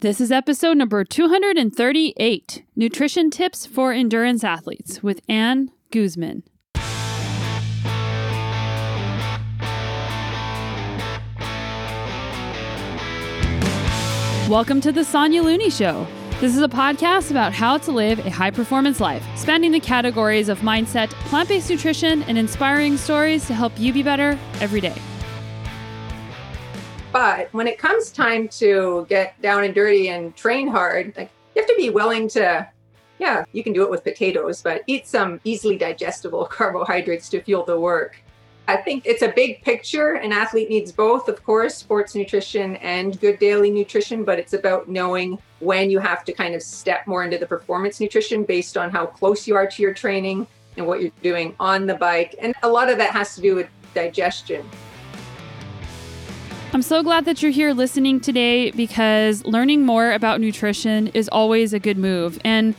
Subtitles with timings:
[0.00, 6.44] This is episode number 238 Nutrition Tips for Endurance Athletes with Anne Guzman.
[14.48, 16.06] Welcome to the Sonya Looney Show.
[16.40, 20.48] This is a podcast about how to live a high performance life, spanning the categories
[20.48, 24.94] of mindset, plant based nutrition, and inspiring stories to help you be better every day.
[27.12, 31.62] But when it comes time to get down and dirty and train hard, like you
[31.62, 32.68] have to be willing to,
[33.18, 37.64] yeah, you can do it with potatoes, but eat some easily digestible carbohydrates to fuel
[37.64, 38.16] the work.
[38.68, 40.16] I think it's a big picture.
[40.16, 44.88] An athlete needs both, of course, sports nutrition and good daily nutrition, but it's about
[44.88, 48.90] knowing when you have to kind of step more into the performance nutrition based on
[48.90, 50.46] how close you are to your training
[50.76, 52.34] and what you're doing on the bike.
[52.40, 54.68] And a lot of that has to do with digestion.
[56.70, 61.72] I'm so glad that you're here listening today because learning more about nutrition is always
[61.72, 62.38] a good move.
[62.44, 62.74] And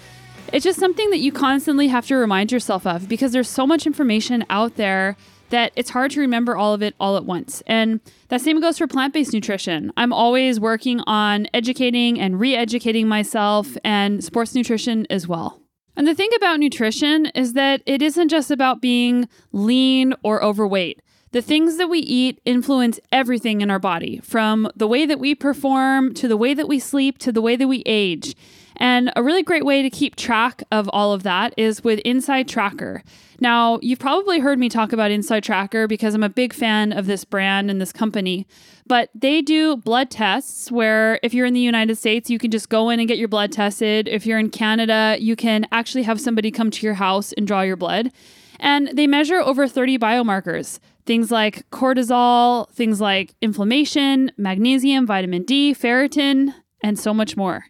[0.54, 3.88] it's just something that you constantly have to remind yourself of because there's so much
[3.88, 5.18] information out there
[5.50, 7.64] that it's hard to remember all of it all at once.
[7.66, 9.92] And that same goes for plant based nutrition.
[9.98, 15.64] I'm always working on educating and re educating myself and sports nutrition as well.
[15.96, 21.02] And the thing about nutrition is that it isn't just about being lean or overweight.
[21.31, 25.35] The things that we eat influence everything in our body, from the way that we
[25.35, 28.35] perform to the way that we sleep to the way that we age.
[28.77, 32.47] And a really great way to keep track of all of that is with Inside
[32.47, 33.03] Tracker.
[33.39, 37.05] Now, you've probably heard me talk about Inside Tracker because I'm a big fan of
[37.05, 38.47] this brand and this company.
[38.88, 42.69] But they do blood tests where if you're in the United States, you can just
[42.69, 44.07] go in and get your blood tested.
[44.07, 47.61] If you're in Canada, you can actually have somebody come to your house and draw
[47.61, 48.11] your blood.
[48.59, 50.80] And they measure over 30 biomarkers
[51.10, 57.66] things like cortisol, things like inflammation, magnesium, vitamin D, ferritin, and so much more.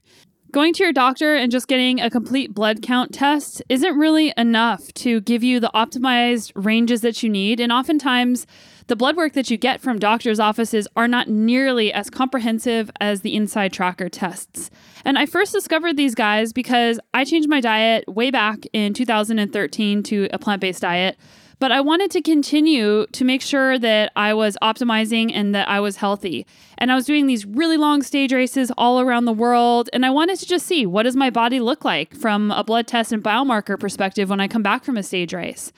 [0.51, 4.93] Going to your doctor and just getting a complete blood count test isn't really enough
[4.95, 7.61] to give you the optimized ranges that you need.
[7.61, 8.45] And oftentimes,
[8.87, 13.21] the blood work that you get from doctors' offices are not nearly as comprehensive as
[13.21, 14.69] the Inside Tracker tests.
[15.05, 20.03] And I first discovered these guys because I changed my diet way back in 2013
[20.03, 21.17] to a plant based diet
[21.59, 25.81] but I wanted to continue to make sure that I was optimizing and that I
[25.81, 26.47] was healthy.
[26.77, 29.89] And I was doing these really long stage races all around the world.
[29.91, 32.87] And I wanted to just see what does my body look like from a blood
[32.87, 35.73] test and biomarker perspective when I come back from a stage race.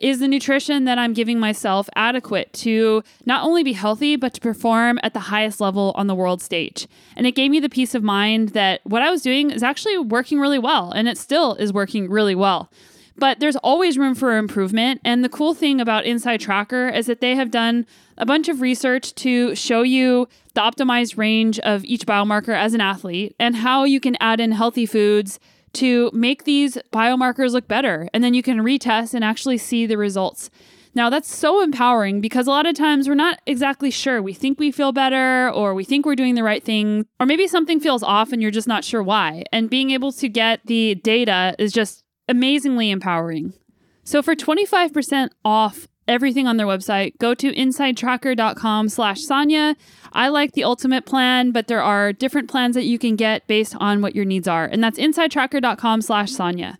[0.00, 4.40] Is the nutrition that I'm giving myself adequate to not only be healthy, but to
[4.42, 6.86] perform at the highest level on the world stage?
[7.14, 9.96] And it gave me the peace of mind that what I was doing is actually
[9.96, 12.70] working really well, and it still is working really well.
[13.18, 15.00] But there's always room for improvement.
[15.04, 17.86] And the cool thing about Inside Tracker is that they have done
[18.18, 22.80] a bunch of research to show you the optimized range of each biomarker as an
[22.80, 25.38] athlete and how you can add in healthy foods
[25.74, 28.08] to make these biomarkers look better.
[28.14, 30.50] And then you can retest and actually see the results.
[30.94, 34.22] Now, that's so empowering because a lot of times we're not exactly sure.
[34.22, 37.46] We think we feel better or we think we're doing the right thing, or maybe
[37.46, 39.44] something feels off and you're just not sure why.
[39.52, 43.54] And being able to get the data is just amazingly empowering.
[44.04, 49.76] So for 25% off everything on their website, go to insidetracker.com slash Sonya.
[50.12, 53.74] I like the ultimate plan, but there are different plans that you can get based
[53.80, 54.64] on what your needs are.
[54.64, 56.78] And that's insidetracker.com slash Sonya.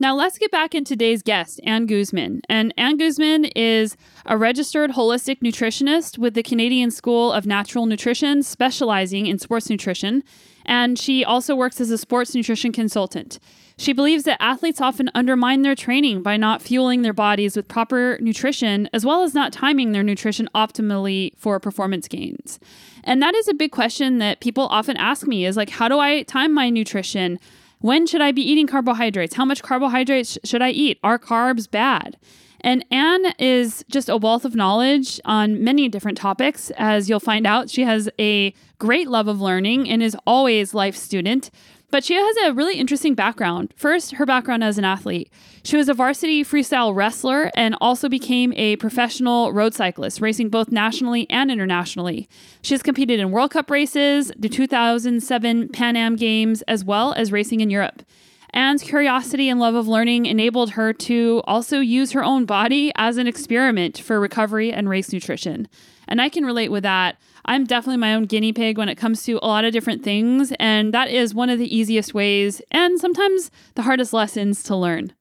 [0.00, 2.42] Now let's get back in today's guest, Anne Guzman.
[2.48, 8.44] And Anne Guzman is a registered holistic nutritionist with the Canadian School of Natural Nutrition,
[8.44, 10.22] specializing in sports nutrition.
[10.64, 13.40] And she also works as a sports nutrition consultant.
[13.78, 18.18] She believes that athletes often undermine their training by not fueling their bodies with proper
[18.20, 22.58] nutrition, as well as not timing their nutrition optimally for performance gains.
[23.04, 26.00] And that is a big question that people often ask me is like, how do
[26.00, 27.38] I time my nutrition?
[27.78, 29.36] When should I be eating carbohydrates?
[29.36, 30.98] How much carbohydrates should I eat?
[31.04, 32.16] Are carbs bad?
[32.62, 36.72] And Anne is just a wealth of knowledge on many different topics.
[36.76, 40.96] As you'll find out, she has a great love of learning and is always life
[40.96, 41.52] student.
[41.90, 43.72] But she has a really interesting background.
[43.74, 45.30] First, her background as an athlete.
[45.62, 50.70] She was a varsity freestyle wrestler and also became a professional road cyclist, racing both
[50.70, 52.28] nationally and internationally.
[52.60, 57.32] She has competed in World Cup races, the 2007 Pan Am Games, as well as
[57.32, 58.02] racing in Europe.
[58.50, 63.16] Anne's curiosity and love of learning enabled her to also use her own body as
[63.16, 65.68] an experiment for recovery and race nutrition.
[66.06, 67.16] And I can relate with that.
[67.48, 70.52] I'm definitely my own guinea pig when it comes to a lot of different things.
[70.60, 75.14] And that is one of the easiest ways and sometimes the hardest lessons to learn.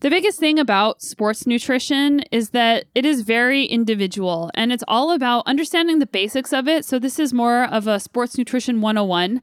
[0.00, 5.12] The biggest thing about sports nutrition is that it is very individual and it's all
[5.12, 6.84] about understanding the basics of it.
[6.84, 9.40] So, this is more of a sports nutrition 101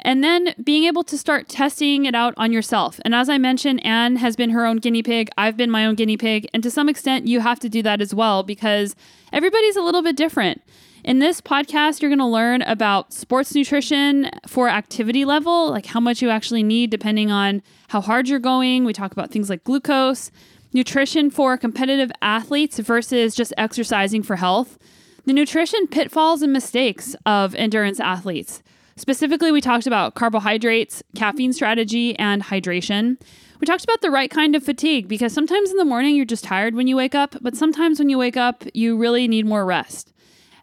[0.00, 3.00] and then being able to start testing it out on yourself.
[3.04, 5.30] And as I mentioned, Anne has been her own guinea pig.
[5.38, 6.48] I've been my own guinea pig.
[6.52, 8.94] And to some extent, you have to do that as well because
[9.32, 10.62] everybody's a little bit different.
[11.04, 15.98] In this podcast, you're going to learn about sports nutrition for activity level, like how
[15.98, 18.84] much you actually need depending on how hard you're going.
[18.84, 20.30] We talk about things like glucose,
[20.72, 24.78] nutrition for competitive athletes versus just exercising for health,
[25.24, 28.62] the nutrition pitfalls and mistakes of endurance athletes.
[28.94, 33.20] Specifically, we talked about carbohydrates, caffeine strategy, and hydration.
[33.58, 36.44] We talked about the right kind of fatigue because sometimes in the morning you're just
[36.44, 39.66] tired when you wake up, but sometimes when you wake up, you really need more
[39.66, 40.11] rest.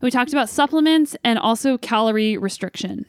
[0.01, 3.05] We talked about supplements and also calorie restriction.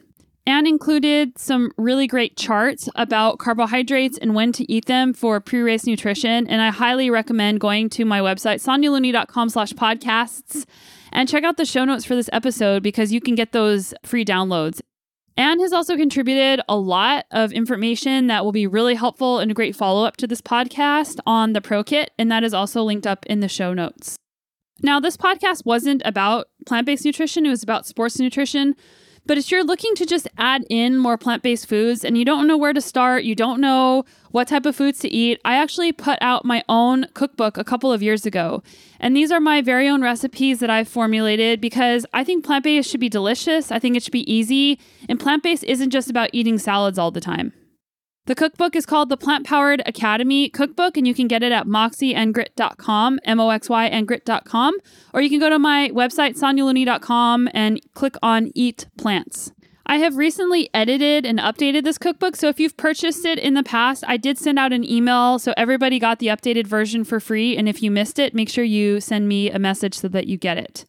[0.47, 5.87] And included some really great charts about carbohydrates and when to eat them for pre-race
[5.87, 6.49] nutrition.
[6.49, 10.67] And I highly recommend going to my website, sonyalooney.com slash podcasts,
[11.13, 14.25] and check out the show notes for this episode because you can get those free
[14.25, 14.81] downloads.
[15.37, 19.55] Anne has also contributed a lot of information that will be really helpful and a
[19.55, 23.07] great follow up to this podcast on the Pro Kit, and that is also linked
[23.07, 24.20] up in the show notes.
[24.83, 28.75] Now, this podcast wasn't about plant based nutrition, it was about sports nutrition.
[29.27, 32.47] But if you're looking to just add in more plant based foods and you don't
[32.47, 35.93] know where to start, you don't know what type of foods to eat, I actually
[35.93, 38.63] put out my own cookbook a couple of years ago.
[38.99, 42.91] And these are my very own recipes that I've formulated because I think plant based
[42.91, 43.71] should be delicious.
[43.71, 44.81] I think it should be easy.
[45.09, 47.53] And plant based isn't just about eating salads all the time.
[48.27, 51.67] The cookbook is called the Plant Powered Academy Cookbook, and you can get it at
[51.67, 54.75] moxyandgrit.com, M O X Y and grit.com,
[55.13, 59.53] or you can go to my website, sonyalooney.com, and click on Eat Plants.
[59.87, 63.65] I have recently edited and updated this cookbook, so if you've purchased it in the
[63.65, 67.57] past, I did send out an email so everybody got the updated version for free.
[67.57, 70.37] And if you missed it, make sure you send me a message so that you
[70.37, 70.85] get it.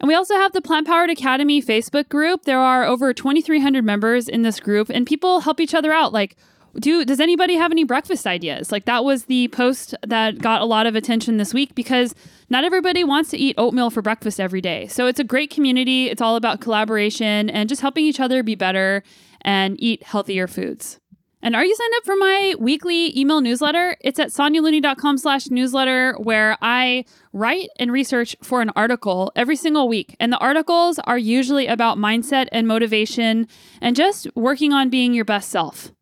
[0.00, 2.42] And we also have the Plant Powered Academy Facebook group.
[2.44, 6.12] There are over 2,300 members in this group, and people help each other out.
[6.12, 6.36] Like,
[6.78, 8.72] do does anybody have any breakfast ideas?
[8.72, 12.14] Like that was the post that got a lot of attention this week because
[12.50, 14.86] not everybody wants to eat oatmeal for breakfast every day.
[14.88, 16.08] So it's a great community.
[16.08, 19.02] It's all about collaboration and just helping each other be better
[19.42, 20.98] and eat healthier foods.
[21.44, 23.98] And are you signed up for my weekly email newsletter?
[24.00, 27.04] It's at sonyalooney.com slash newsletter where I
[27.34, 30.16] write and research for an article every single week.
[30.18, 33.46] And the articles are usually about mindset and motivation
[33.82, 35.92] and just working on being your best self.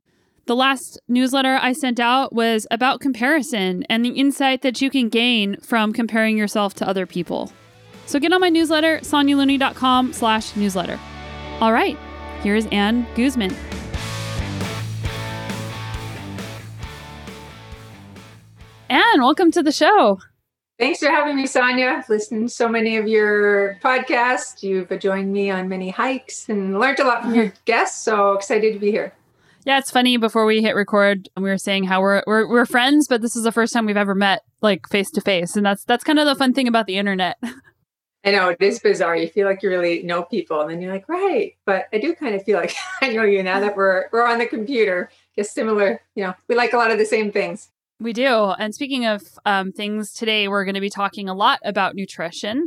[0.46, 5.08] The last newsletter I sent out was about comparison and the insight that you can
[5.08, 7.52] gain from comparing yourself to other people.
[8.06, 11.00] So get on my newsletter, sonyalooney.com slash newsletter.
[11.60, 11.98] All right,
[12.42, 13.56] here's Anne Guzman.
[18.92, 20.20] Anne, welcome to the show.
[20.78, 21.86] Thanks for having me, Sonya.
[21.86, 24.62] I've listened to so many of your podcasts.
[24.62, 28.04] You've joined me on many hikes and learned a lot from your guests.
[28.04, 29.14] So excited to be here.
[29.64, 30.18] Yeah, it's funny.
[30.18, 33.44] Before we hit record, we were saying how we're, we're we're friends, but this is
[33.44, 36.26] the first time we've ever met like face to face, and that's that's kind of
[36.26, 37.38] the fun thing about the internet.
[38.26, 39.16] I know it is bizarre.
[39.16, 41.54] You feel like you really know people, and then you're like, right.
[41.64, 44.38] But I do kind of feel like I know you now that we're we're on
[44.38, 45.08] the computer.
[45.34, 47.70] Just similar, you know, we like a lot of the same things.
[48.02, 48.50] We do.
[48.58, 52.66] And speaking of um, things, today we're going to be talking a lot about nutrition.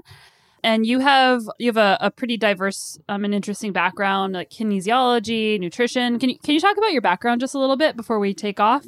[0.64, 5.60] And you have you have a, a pretty diverse um, and interesting background, like kinesiology,
[5.60, 6.18] nutrition.
[6.20, 8.60] Can you can you talk about your background just a little bit before we take
[8.60, 8.86] off?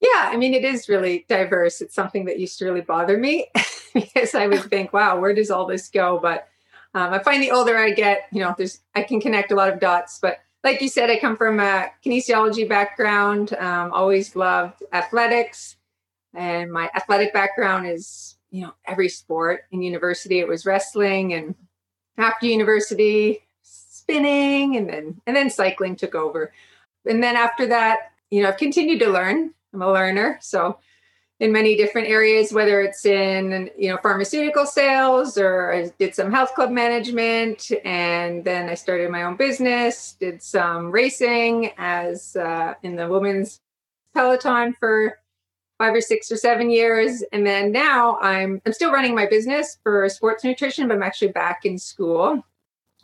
[0.00, 1.80] Yeah, I mean it is really diverse.
[1.80, 3.48] It's something that used to really bother me
[3.94, 6.18] because I would think, wow, where does all this go?
[6.22, 6.48] But
[6.94, 9.70] um, I find the older I get, you know, there's I can connect a lot
[9.70, 10.18] of dots.
[10.22, 15.76] But like you said, I come from a kinesiology background, um, always loved athletics.
[16.34, 19.60] And my athletic background is, you know, every sport.
[19.70, 21.32] In university, it was wrestling.
[21.34, 21.54] And
[22.18, 26.52] after university, spinning and then and then cycling took over.
[27.08, 29.54] And then after that, you know, I've continued to learn.
[29.72, 30.38] I'm a learner.
[30.42, 30.80] So
[31.38, 36.32] in many different areas, whether it's in you know pharmaceutical sales or I did some
[36.32, 40.16] health club management, and then I started my own business.
[40.18, 43.60] Did some racing as uh, in the women's
[44.14, 45.18] peloton for
[45.78, 49.78] five or six or seven years, and then now I'm I'm still running my business
[49.82, 52.42] for sports nutrition, but I'm actually back in school,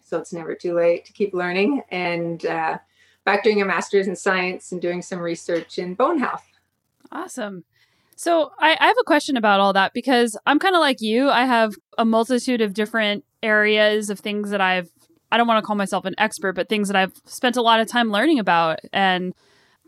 [0.02, 2.44] so it's never too late to keep learning and.
[2.46, 2.78] Uh,
[3.24, 6.44] back doing a master's in science and doing some research in bone health.
[7.12, 7.64] Awesome.
[8.22, 11.28] So I, I have a question about all that because I'm kind of like you.
[11.28, 14.92] I have a multitude of different areas of things that I've
[15.32, 17.80] I don't want to call myself an expert, but things that I've spent a lot
[17.80, 19.34] of time learning about and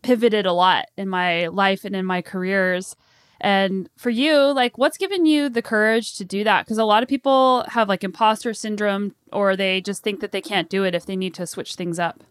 [0.02, 2.96] pivoted a lot in my life and in my careers.
[3.40, 6.64] And for you, like what's given you the courage to do that?
[6.64, 10.40] Because a lot of people have like imposter syndrome or they just think that they
[10.40, 12.24] can't do it if they need to switch things up.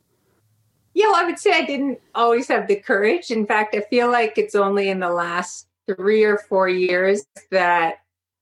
[0.94, 3.32] Yeah, well, I would say I didn't always have the courage.
[3.32, 7.96] In fact, I feel like it's only in the last three or four years that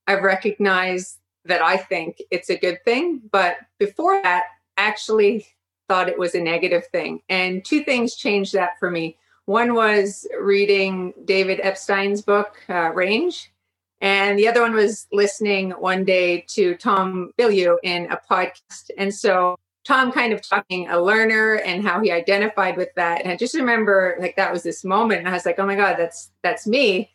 [0.07, 3.21] I've recognized that I think it's a good thing.
[3.31, 4.45] But before that,
[4.77, 5.47] actually
[5.87, 7.21] thought it was a negative thing.
[7.29, 9.17] And two things changed that for me.
[9.45, 13.51] One was reading David Epstein's book, uh, Range.
[13.99, 18.89] And the other one was listening one day to Tom Bilyeu in a podcast.
[18.97, 23.21] And so Tom kind of talking a learner and how he identified with that.
[23.21, 25.19] And I just remember like that was this moment.
[25.19, 27.11] And I was like, oh my God, that's that's me.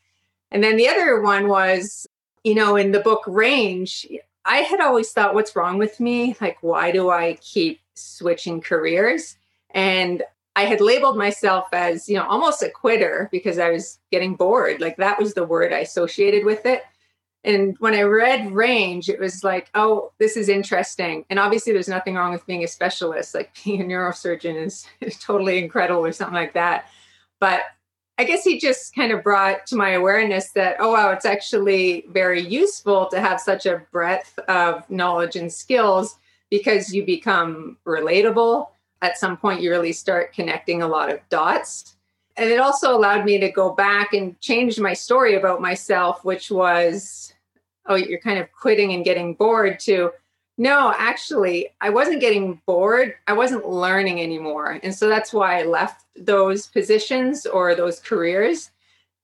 [0.56, 2.06] And then the other one was,
[2.42, 4.06] you know, in the book Range,
[4.46, 6.34] I had always thought, what's wrong with me?
[6.40, 9.36] Like, why do I keep switching careers?
[9.72, 10.22] And
[10.56, 14.80] I had labeled myself as, you know, almost a quitter because I was getting bored.
[14.80, 16.84] Like that was the word I associated with it.
[17.44, 21.26] And when I read range, it was like, oh, this is interesting.
[21.28, 23.34] And obviously, there's nothing wrong with being a specialist.
[23.34, 26.88] Like being a neurosurgeon is, is totally incredible or something like that.
[27.40, 27.60] But
[28.18, 32.06] I guess he just kind of brought to my awareness that, oh, wow, it's actually
[32.08, 36.16] very useful to have such a breadth of knowledge and skills
[36.50, 38.68] because you become relatable.
[39.02, 41.96] At some point, you really start connecting a lot of dots.
[42.38, 46.50] And it also allowed me to go back and change my story about myself, which
[46.50, 47.34] was,
[47.84, 50.12] oh, you're kind of quitting and getting bored, to
[50.58, 53.14] no, actually, I wasn't getting bored.
[53.26, 54.80] I wasn't learning anymore.
[54.82, 58.70] And so that's why I left those positions or those careers.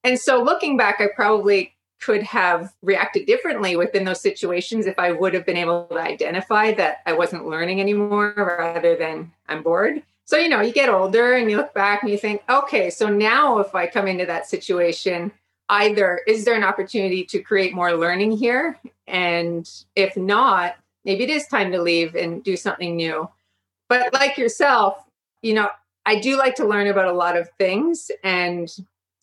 [0.04, 5.12] And so looking back, I probably could have reacted differently within those situations if I
[5.12, 10.02] would have been able to identify that I wasn't learning anymore rather than I'm bored.
[10.24, 13.08] So, you know, you get older and you look back and you think, okay, so
[13.08, 15.32] now if I come into that situation,
[15.68, 18.78] either is there an opportunity to create more learning here?
[19.06, 23.28] And if not, maybe it is time to leave and do something new.
[23.88, 24.96] But like yourself,
[25.42, 25.68] you know,
[26.06, 28.68] I do like to learn about a lot of things and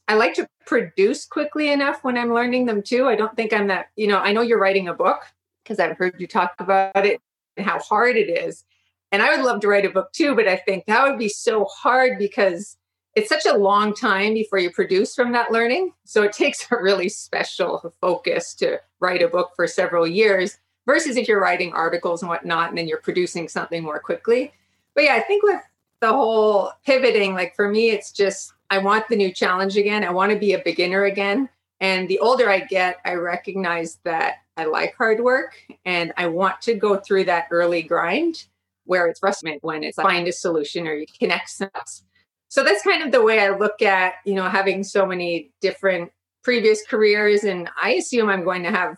[0.08, 3.08] I like to produce quickly enough when I'm learning them too.
[3.08, 5.22] I don't think I'm that, you know, I know you're writing a book
[5.64, 7.22] because I've heard you talk about it
[7.58, 8.66] and how hard it is.
[9.12, 11.30] And I would love to write a book too, but I think that would be
[11.30, 12.78] so hard because
[13.16, 15.94] it's such a long time before you produce from that learning.
[16.06, 20.58] So it takes a really special focus to write a book for several years
[20.90, 24.52] versus if you're writing articles and whatnot and then you're producing something more quickly.
[24.96, 25.62] But yeah, I think with
[26.02, 30.04] the whole pivoting, like for me, it's just I want the new challenge again.
[30.04, 31.48] I want to be a beginner again.
[31.80, 35.54] And the older I get, I recognize that I like hard work
[35.86, 38.46] and I want to go through that early grind
[38.86, 42.04] where it's frustrating when it's like find a solution or you connect steps.
[42.48, 46.12] So that's kind of the way I look at, you know, having so many different
[46.42, 47.44] previous careers.
[47.44, 48.98] And I assume I'm going to have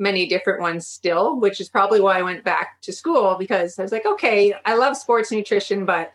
[0.00, 3.82] many different ones still, which is probably why I went back to school because I
[3.82, 6.12] was like, okay, I love sports nutrition, but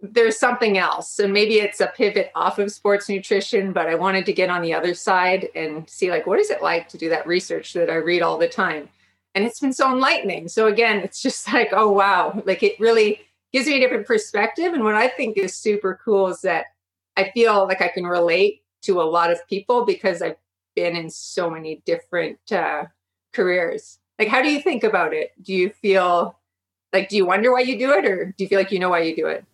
[0.00, 1.18] there's something else.
[1.18, 4.62] And maybe it's a pivot off of sports nutrition, but I wanted to get on
[4.62, 7.90] the other side and see like what is it like to do that research that
[7.90, 8.88] I read all the time.
[9.34, 10.48] And it's been so enlightening.
[10.48, 13.20] So again, it's just like, oh wow, like it really
[13.52, 14.72] gives me a different perspective.
[14.72, 16.66] And what I think is super cool is that
[17.16, 20.36] I feel like I can relate to a lot of people because I've
[20.76, 22.84] been in so many different uh,
[23.32, 23.98] careers.
[24.18, 25.32] Like, how do you think about it?
[25.40, 26.38] Do you feel
[26.92, 28.88] like, do you wonder why you do it, or do you feel like you know
[28.88, 29.44] why you do it?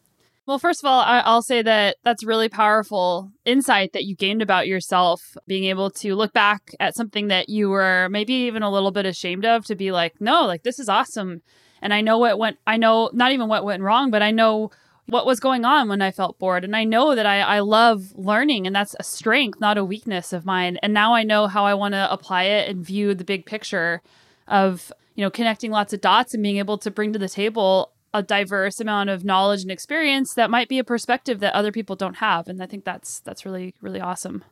[0.47, 4.69] Well, first of all, I'll say that that's really powerful insight that you gained about
[4.69, 8.90] yourself, being able to look back at something that you were maybe even a little
[8.90, 11.40] bit ashamed of to be like, no, like this is awesome.
[11.81, 14.71] And I know what went, I know not even what went wrong, but I know
[15.06, 16.64] what was going on when I felt bored.
[16.64, 20.32] And I know that I, I love learning, and that's a strength, not a weakness
[20.32, 20.78] of mine.
[20.82, 24.00] And now I know how I want to apply it and view the big picture
[24.49, 27.92] of, you know, connecting lots of dots and being able to bring to the table
[28.14, 31.96] a diverse amount of knowledge and experience that might be a perspective that other people
[31.96, 32.46] don't have.
[32.49, 34.44] And I think that's that's really, really awesome.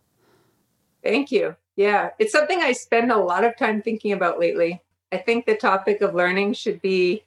[1.03, 1.57] Thank you.
[1.77, 2.11] Yeah.
[2.19, 4.83] It's something I spend a lot of time thinking about lately.
[5.13, 7.25] I think the topic of learning should be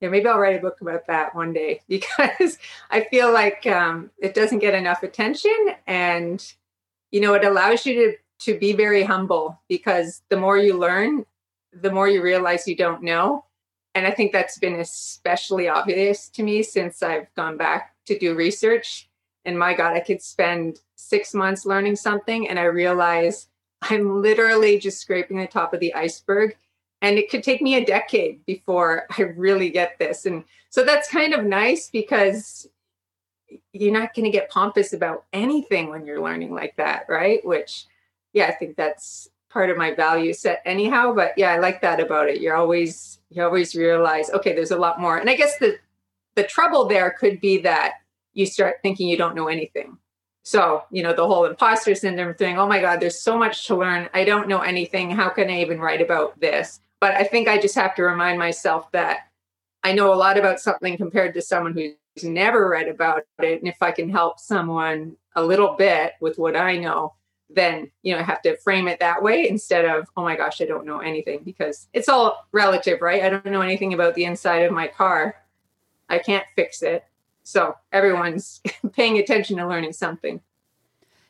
[0.00, 2.58] yeah, maybe I'll write a book about that one day because
[2.90, 6.44] I feel like um, it doesn't get enough attention, and
[7.10, 11.24] you know, it allows you to to be very humble because the more you learn,
[11.72, 13.44] the more you realize you don't know,
[13.94, 18.34] and I think that's been especially obvious to me since I've gone back to do
[18.34, 19.08] research.
[19.46, 23.48] And my God, I could spend six months learning something, and I realize
[23.80, 26.56] I'm literally just scraping the top of the iceberg
[27.02, 30.26] and it could take me a decade before I really get this.
[30.26, 32.68] And so that's kind of nice because
[33.72, 37.44] you're not going to get pompous about anything when you're learning like that, right?
[37.44, 37.86] Which,
[38.32, 41.14] yeah, I think that's part of my value set anyhow.
[41.14, 42.40] But yeah, I like that about it.
[42.40, 45.18] You're always you always realize, okay, there's a lot more.
[45.18, 45.78] And I guess the
[46.34, 47.94] the trouble there could be that
[48.34, 49.96] you start thinking you don't know anything.
[50.42, 53.74] So, you know, the whole imposter syndrome thing, oh my God, there's so much to
[53.74, 54.08] learn.
[54.14, 55.10] I don't know anything.
[55.10, 56.80] How can I even write about this?
[57.00, 59.28] But I think I just have to remind myself that
[59.82, 63.60] I know a lot about something compared to someone who's never read about it.
[63.60, 67.14] And if I can help someone a little bit with what I know,
[67.48, 70.60] then you know I have to frame it that way instead of oh my gosh
[70.60, 74.24] I don't know anything because it's all relative right I don't know anything about the
[74.24, 75.36] inside of my car
[76.08, 77.04] I can't fix it
[77.46, 78.60] so everyone's
[78.92, 80.40] paying attention to learning something.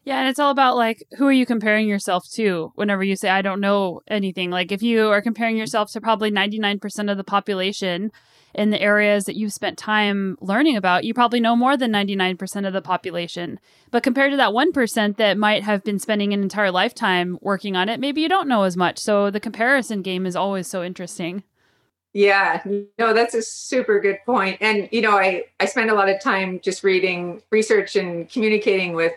[0.07, 3.29] Yeah, and it's all about like who are you comparing yourself to whenever you say
[3.29, 4.51] I don't know anything.
[4.51, 8.13] Like if you are comparing yourself to probably 99% of the population
[8.55, 12.67] in the areas that you've spent time learning about, you probably know more than 99%
[12.69, 13.59] of the population.
[13.91, 17.89] But compared to that 1% that might have been spending an entire lifetime working on
[17.89, 19.01] it, maybe you don't know as much.
[19.01, 21.43] So the comparison game is always so interesting.
[22.13, 22.63] Yeah,
[22.97, 24.59] no, that's a super good point.
[24.61, 28.95] And you know, I I spend a lot of time just reading research and communicating
[28.95, 29.13] with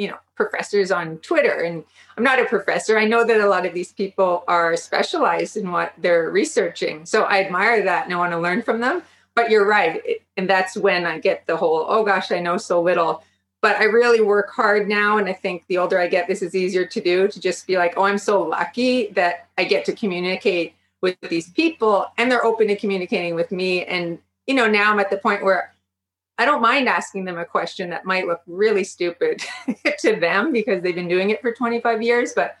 [0.00, 1.60] you know professors on Twitter.
[1.60, 1.84] And
[2.16, 2.98] I'm not a professor.
[2.98, 7.04] I know that a lot of these people are specialized in what they're researching.
[7.04, 9.02] So I admire that and I want to learn from them.
[9.34, 12.82] But you're right, and that's when I get the whole oh gosh, I know so
[12.82, 13.22] little.
[13.62, 16.54] But I really work hard now, and I think the older I get, this is
[16.54, 17.28] easier to do.
[17.28, 21.50] To just be like, oh, I'm so lucky that I get to communicate with these
[21.50, 25.16] people and they're open to communicating with me and you know now i'm at the
[25.16, 25.72] point where
[26.40, 29.42] i don't mind asking them a question that might look really stupid
[29.98, 32.56] to them because they've been doing it for 25 years but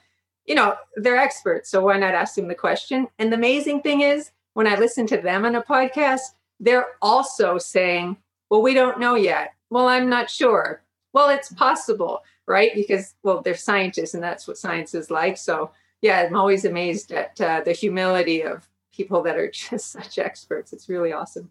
[0.46, 4.00] you know they're experts so why not ask them the question and the amazing thing
[4.00, 6.20] is when i listen to them on a podcast
[6.60, 8.16] they're also saying
[8.50, 10.82] well we don't know yet well i'm not sure
[11.12, 15.70] well it's possible right because well they're scientists and that's what science is like so
[16.02, 20.72] yeah, I'm always amazed at uh, the humility of people that are just such experts.
[20.72, 21.50] It's really awesome.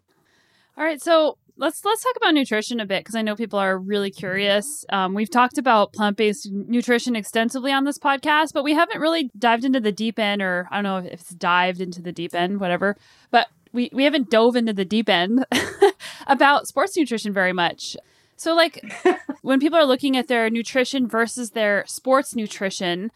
[0.76, 3.78] All right, so let's let's talk about nutrition a bit because I know people are
[3.78, 4.84] really curious.
[4.88, 9.30] Um, we've talked about plant based nutrition extensively on this podcast, but we haven't really
[9.38, 12.34] dived into the deep end, or I don't know if it's dived into the deep
[12.34, 12.96] end, whatever.
[13.30, 15.44] But we we haven't dove into the deep end
[16.26, 17.96] about sports nutrition very much.
[18.36, 18.82] So, like
[19.42, 23.12] when people are looking at their nutrition versus their sports nutrition,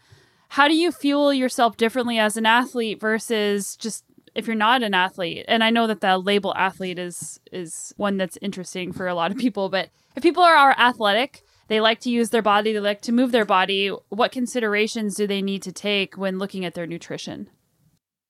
[0.49, 4.03] how do you fuel yourself differently as an athlete versus just
[4.35, 8.17] if you're not an athlete and i know that the label athlete is is one
[8.17, 11.99] that's interesting for a lot of people but if people are, are athletic they like
[11.99, 15.61] to use their body they like to move their body what considerations do they need
[15.63, 17.49] to take when looking at their nutrition?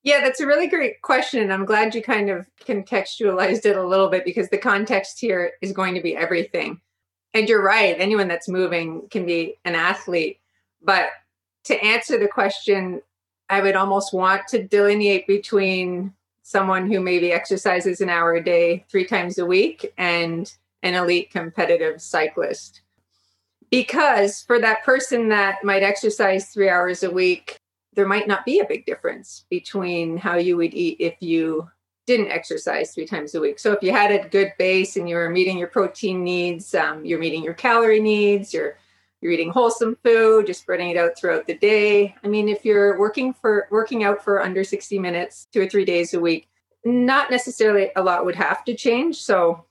[0.04, 4.10] Yeah that's a really great question i'm glad you kind of contextualized it a little
[4.10, 6.80] bit because the context here is going to be everything.
[7.34, 10.40] And you're right anyone that's moving can be an athlete
[10.82, 11.08] but
[11.66, 13.02] to answer the question,
[13.50, 18.86] I would almost want to delineate between someone who maybe exercises an hour a day,
[18.90, 20.52] three times a week, and
[20.84, 22.82] an elite competitive cyclist.
[23.72, 27.60] Because for that person that might exercise three hours a week,
[27.96, 31.68] there might not be a big difference between how you would eat if you
[32.06, 33.58] didn't exercise three times a week.
[33.58, 37.04] So if you had a good base and you were meeting your protein needs, um,
[37.04, 38.78] you're meeting your calorie needs, you're
[39.26, 42.14] you're eating wholesome food, just spreading it out throughout the day.
[42.24, 45.84] I mean, if you're working for working out for under 60 minutes, two or three
[45.84, 46.48] days a week,
[46.84, 49.16] not necessarily a lot would have to change.
[49.16, 49.66] So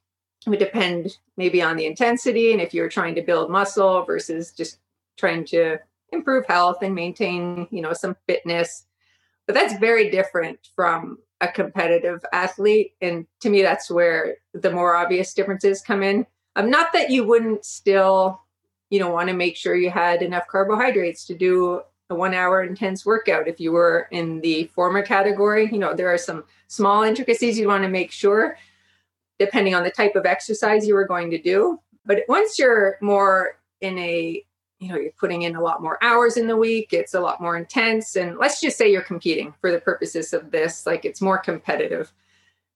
[0.45, 4.51] it would depend maybe on the intensity and if you're trying to build muscle versus
[4.51, 4.79] just
[5.17, 5.79] trying to
[6.11, 8.87] improve health and maintain, you know, some fitness.
[9.47, 12.95] But that's very different from a competitive athlete.
[13.01, 16.27] And to me, that's where the more obvious differences come in.
[16.57, 18.41] Um, not that you wouldn't still
[18.95, 21.81] you know want to make sure you had enough carbohydrates to do
[22.11, 23.49] a one hour intense workout.
[23.49, 27.67] If you were in the former category you know there are some small intricacies you
[27.67, 28.57] want to make sure
[29.41, 31.81] depending on the type of exercise you were going to do.
[32.07, 34.45] But once you're more in a
[34.79, 37.41] you know you're putting in a lot more hours in the week it's a lot
[37.41, 41.21] more intense and let's just say you're competing for the purposes of this like it's
[41.21, 42.13] more competitive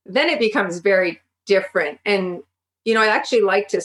[0.05, 2.01] then it becomes very different.
[2.05, 2.43] And
[2.85, 3.81] you know i actually like to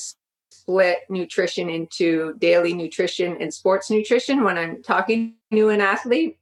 [0.63, 6.37] split nutrition into daily nutrition and sports nutrition when I'm talking to an athlete.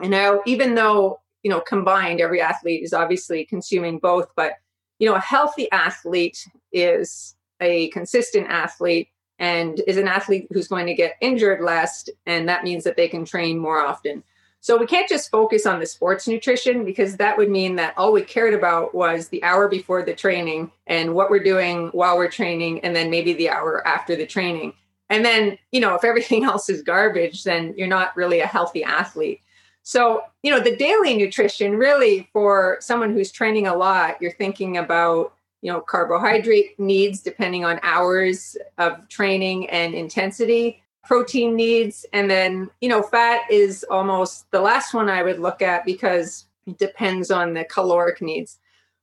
[0.00, 4.54] And now, even though, you know, combined, every athlete is obviously consuming both, but,
[4.98, 10.86] you know, a healthy athlete is a consistent athlete and is an athlete who's going
[10.86, 12.08] to get injured less.
[12.24, 14.24] And that means that they can train more often.
[14.60, 18.12] So we can't just focus on the sports nutrition because that would mean that all
[18.12, 22.30] we cared about was the hour before the training and what we're doing while we're
[22.30, 24.72] training, and then maybe the hour after the training.
[25.10, 28.82] And then, you know, if everything else is garbage, then you're not really a healthy
[28.82, 29.40] athlete.
[29.84, 34.76] So, you know, the daily nutrition really for someone who's training a lot, you're thinking
[34.76, 42.30] about you know, carbohydrate needs depending on hours of training and intensity, protein needs, and
[42.30, 46.76] then, you know, fat is almost the last one I would look at because it
[46.76, 48.58] depends on the caloric needs.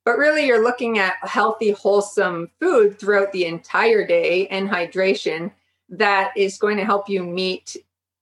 [0.06, 5.52] But really, you're looking at healthy, wholesome food throughout the entire day and hydration
[5.90, 7.76] that is going to help you meet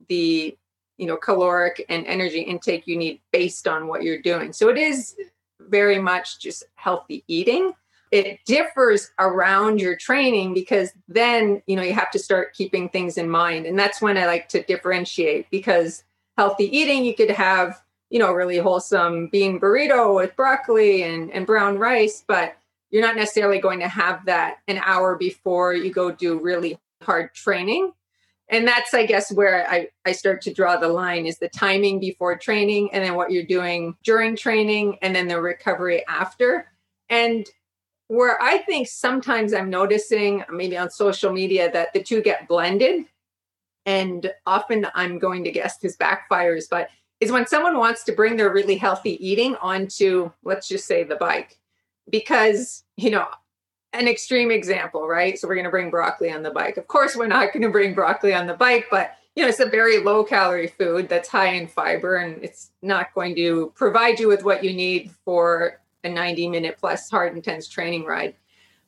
[0.08, 0.58] the
[0.98, 4.54] you know caloric and energy intake you need based on what you're doing.
[4.54, 5.14] So it is
[5.60, 7.74] very much just healthy eating
[8.14, 13.18] it differs around your training because then you know you have to start keeping things
[13.18, 13.66] in mind.
[13.66, 16.04] And that's when i like to differentiate because
[16.38, 21.46] healthy eating you could have you know really wholesome bean burrito with broccoli and, and
[21.46, 22.56] brown rice but
[22.92, 27.34] you're not necessarily going to have that an hour before you go do really hard
[27.34, 27.92] training.
[28.48, 32.00] And that's i guess where I, I start to draw the line is the timing
[32.00, 36.68] before training and then what you're doing during training and then the recovery after.
[37.10, 37.48] And
[38.08, 43.06] where i think sometimes i'm noticing maybe on social media that the two get blended
[43.86, 46.90] and often i'm going to guess this backfires but
[47.20, 51.16] is when someone wants to bring their really healthy eating onto let's just say the
[51.16, 51.60] bike
[52.10, 53.28] because you know
[53.94, 55.38] an extreme example, right?
[55.38, 56.78] So we're going to bring broccoli on the bike.
[56.78, 59.60] Of course, we're not going to bring broccoli on the bike, but you know, it's
[59.60, 64.20] a very low calorie food that's high in fiber and it's not going to provide
[64.20, 68.36] you with what you need for a 90 minute plus hard intense training ride.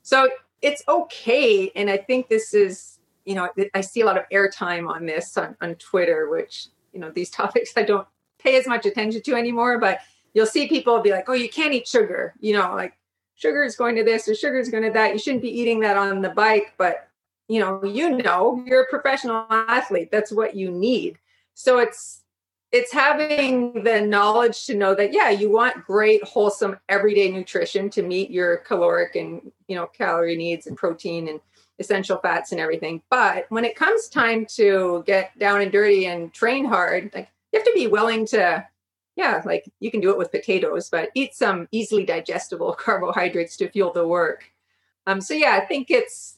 [0.02, 0.30] So
[0.62, 4.90] it's okay and I think this is, you know, I see a lot of airtime
[4.90, 8.08] on this on, on Twitter, which, you know, these topics I don't
[8.40, 10.00] pay as much attention to anymore, but
[10.34, 12.94] you'll see people be like, "Oh, you can't eat sugar." You know, like
[13.36, 15.14] sugar is going to this or sugar is going to that.
[15.14, 17.10] You shouldn't be eating that on the bike, but
[17.48, 20.10] you know, you know, you're a professional athlete.
[20.12, 21.18] That's what you need.
[21.54, 22.22] So it's
[22.72, 28.04] it's having the knowledge to know that yeah, you want great wholesome everyday nutrition to
[28.04, 31.40] meet your caloric and, you know, calorie needs and protein and
[31.80, 33.02] essential fats and everything.
[33.10, 37.60] But when it comes time to get down and dirty and train hard, like you
[37.60, 38.66] have to be willing to
[39.16, 43.70] yeah, like you can do it with potatoes, but eat some easily digestible carbohydrates to
[43.70, 44.52] fuel the work.
[45.08, 46.38] Um, so yeah, I think it's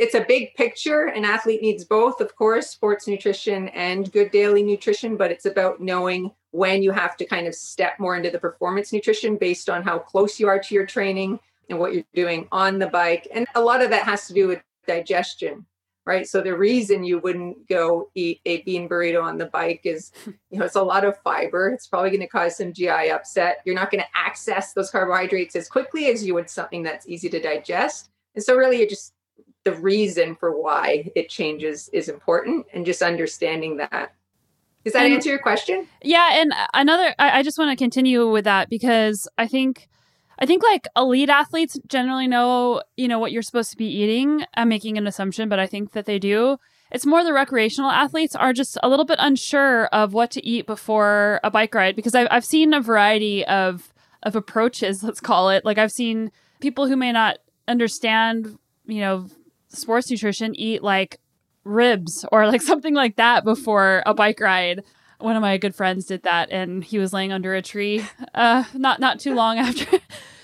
[0.00, 1.06] it's a big picture.
[1.06, 5.80] An athlete needs both, of course, sports nutrition and good daily nutrition, but it's about
[5.80, 9.82] knowing when you have to kind of step more into the performance nutrition based on
[9.82, 13.28] how close you are to your training and what you're doing on the bike.
[13.32, 15.66] And a lot of that has to do with digestion
[16.06, 16.26] right?
[16.26, 20.10] So the reason you wouldn't go eat a bean burrito on the bike is,
[20.50, 21.68] you know, it's a lot of fiber.
[21.68, 23.58] It's probably going to cause some GI upset.
[23.64, 27.28] You're not going to access those carbohydrates as quickly as you would something that's easy
[27.28, 28.10] to digest.
[28.34, 29.12] And so really, it just
[29.64, 34.14] the reason for why it changes is important, and just understanding that.
[34.84, 35.86] Does that and, answer your question?
[36.02, 39.88] Yeah, and another, I, I just want to continue with that because I think
[40.38, 44.44] I think like elite athletes generally know, you know, what you're supposed to be eating.
[44.54, 46.56] I'm making an assumption, but I think that they do.
[46.90, 50.66] It's more the recreational athletes are just a little bit unsure of what to eat
[50.66, 53.92] before a bike ride because I've, I've seen a variety of
[54.22, 55.64] of approaches, let's call it.
[55.64, 59.28] Like I've seen people who may not understand, you know,
[59.70, 61.18] sports nutrition eat like
[61.64, 64.82] ribs or like something like that before a bike ride.
[65.18, 68.04] One of my good friends did that and he was laying under a tree
[68.34, 69.98] uh not not too long after.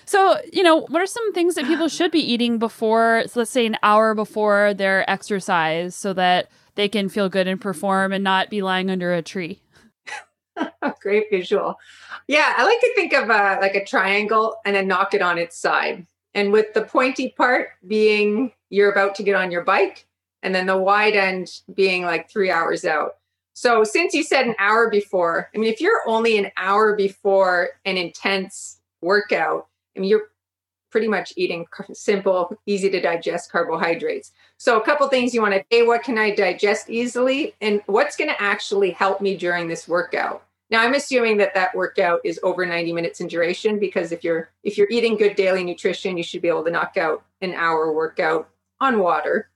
[0.04, 3.50] So you know what are some things that people should be eating before so let's
[3.50, 8.22] say an hour before their exercise so that they can feel good and perform and
[8.22, 9.60] not be lying under a tree?
[11.00, 11.76] Great visual.
[12.28, 15.38] Yeah i like to think of a, like a triangle and then knock it on
[15.38, 16.06] its side
[16.36, 20.06] and with the pointy part being you're about to get on your bike
[20.44, 23.16] and then the wide end being like three hours out
[23.56, 27.70] so since you said an hour before, I mean, if you're only an hour before
[27.86, 30.28] an intense workout, I mean, you're
[30.90, 34.32] pretty much eating simple, easy to digest carbohydrates.
[34.58, 37.54] So a couple things you want to say, what can I digest easily?
[37.62, 40.45] And what's going to actually help me during this workout?
[40.70, 44.50] Now I'm assuming that that workout is over 90 minutes in duration because if you're
[44.64, 47.92] if you're eating good daily nutrition, you should be able to knock out an hour
[47.92, 48.48] workout
[48.80, 49.48] on water.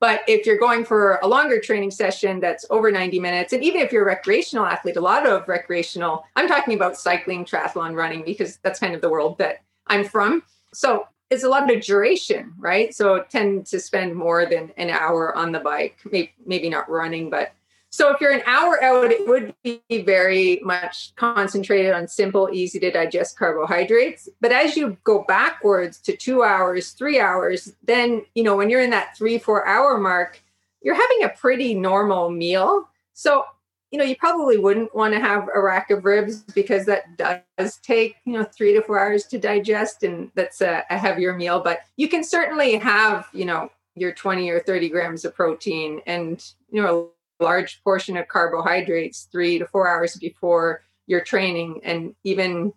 [0.00, 3.80] But if you're going for a longer training session that's over 90 minutes, and even
[3.80, 8.22] if you're a recreational athlete, a lot of recreational, I'm talking about cycling, triathlon, running,
[8.24, 10.44] because that's kind of the world that I'm from.
[10.72, 12.94] So it's a lot of duration, right?
[12.94, 17.28] So tend to spend more than an hour on the bike, maybe, maybe not running,
[17.28, 17.52] but
[17.90, 22.78] so if you're an hour out, it would be very much concentrated on simple, easy
[22.80, 24.28] to digest carbohydrates.
[24.40, 28.82] But as you go backwards to two hours, three hours, then, you know, when you're
[28.82, 30.42] in that three, four hour mark,
[30.82, 32.88] you're having a pretty normal meal.
[33.14, 33.44] So
[33.90, 37.78] you know, you probably wouldn't want to have a rack of ribs because that does
[37.78, 40.02] take, you know, three to four hours to digest.
[40.02, 41.60] And that's a, a heavier meal.
[41.60, 46.44] But you can certainly have, you know, your 20 or 30 grams of protein and,
[46.70, 52.72] you know, large portion of carbohydrates three to four hours before your training and even,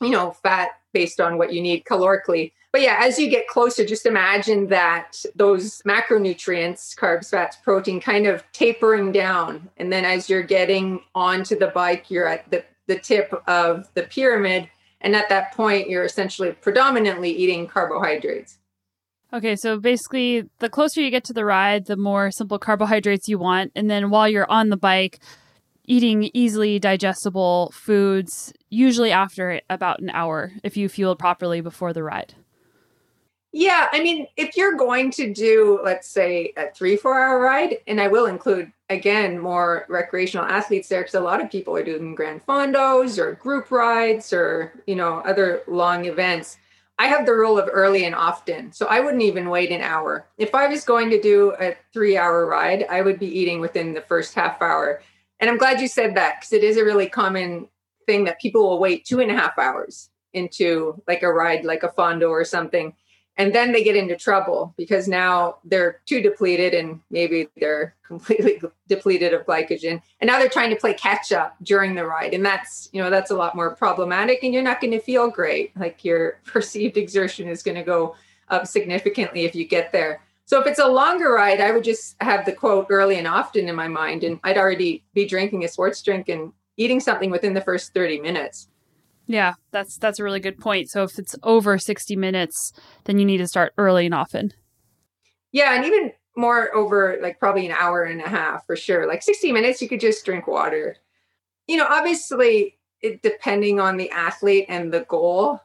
[0.00, 2.52] you know, fat based on what you need calorically.
[2.72, 8.26] But yeah, as you get closer, just imagine that those macronutrients, carbs, fats, protein, kind
[8.26, 9.70] of tapering down.
[9.78, 14.02] And then as you're getting onto the bike, you're at the, the tip of the
[14.02, 14.68] pyramid.
[15.00, 18.58] And at that point, you're essentially predominantly eating carbohydrates.
[19.36, 23.38] Okay, so basically, the closer you get to the ride, the more simple carbohydrates you
[23.38, 23.70] want.
[23.76, 25.20] And then while you're on the bike,
[25.84, 32.02] eating easily digestible foods, usually after about an hour if you fueled properly before the
[32.02, 32.34] ride.
[33.52, 37.76] Yeah, I mean, if you're going to do, let's say, a three, four hour ride,
[37.86, 41.84] and I will include again more recreational athletes there because a lot of people are
[41.84, 46.56] doing grand fondos or group rides or you know other long events.
[46.98, 50.26] I have the rule of early and often, so I wouldn't even wait an hour.
[50.38, 53.92] If I was going to do a three hour ride, I would be eating within
[53.92, 55.02] the first half hour
[55.40, 57.68] and I'm glad you said that because it is a really common
[58.06, 61.82] thing that people will wait two and a half hours into like a ride, like
[61.82, 62.94] a fondo or something.
[63.38, 68.60] And then they get into trouble because now they're too depleted and maybe they're completely
[68.88, 70.00] depleted of glycogen.
[70.20, 72.32] And now they're trying to play catch up during the ride.
[72.32, 75.28] And that's, you know, that's a lot more problematic and you're not going to feel
[75.30, 75.76] great.
[75.76, 78.16] Like your perceived exertion is going to go
[78.48, 80.22] up significantly if you get there.
[80.46, 83.68] So if it's a longer ride, I would just have the quote early and often
[83.68, 87.54] in my mind, and I'd already be drinking a sports drink and eating something within
[87.54, 88.68] the first 30 minutes.
[89.26, 90.88] Yeah, that's that's a really good point.
[90.90, 92.72] So if it's over 60 minutes,
[93.04, 94.52] then you need to start early and often.
[95.52, 99.06] Yeah, and even more over like probably an hour and a half for sure.
[99.06, 100.96] Like 60 minutes, you could just drink water.
[101.66, 105.60] You know, obviously, it, depending on the athlete and the goal,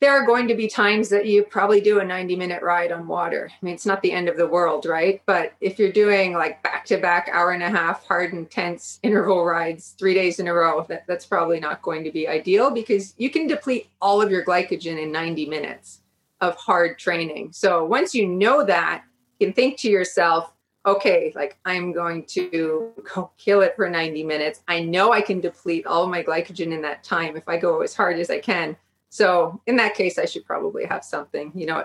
[0.00, 3.08] there are going to be times that you probably do a 90 minute ride on
[3.08, 3.50] water.
[3.50, 5.22] I mean, it's not the end of the world, right?
[5.24, 9.44] But if you're doing like back to back hour and a half hard intense interval
[9.44, 13.14] rides three days in a row, that, that's probably not going to be ideal because
[13.16, 16.02] you can deplete all of your glycogen in 90 minutes
[16.42, 17.52] of hard training.
[17.52, 19.04] So once you know that,
[19.38, 20.52] you can think to yourself,
[20.84, 24.60] okay, like I'm going to go kill it for 90 minutes.
[24.68, 27.94] I know I can deplete all my glycogen in that time if I go as
[27.94, 28.76] hard as I can
[29.16, 31.84] so in that case, I should probably have something, you know,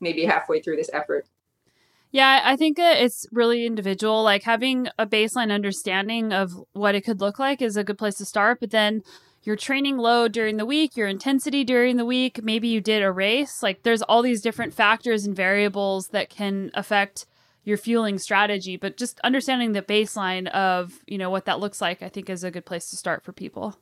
[0.00, 1.28] maybe halfway through this effort.
[2.10, 4.24] Yeah, I think it's really individual.
[4.24, 8.16] Like having a baseline understanding of what it could look like is a good place
[8.16, 8.58] to start.
[8.58, 9.04] But then
[9.44, 13.12] your training load during the week, your intensity during the week, maybe you did a
[13.12, 13.62] race.
[13.62, 17.26] Like there's all these different factors and variables that can affect
[17.62, 18.76] your fueling strategy.
[18.76, 22.42] But just understanding the baseline of, you know, what that looks like, I think is
[22.42, 23.78] a good place to start for people.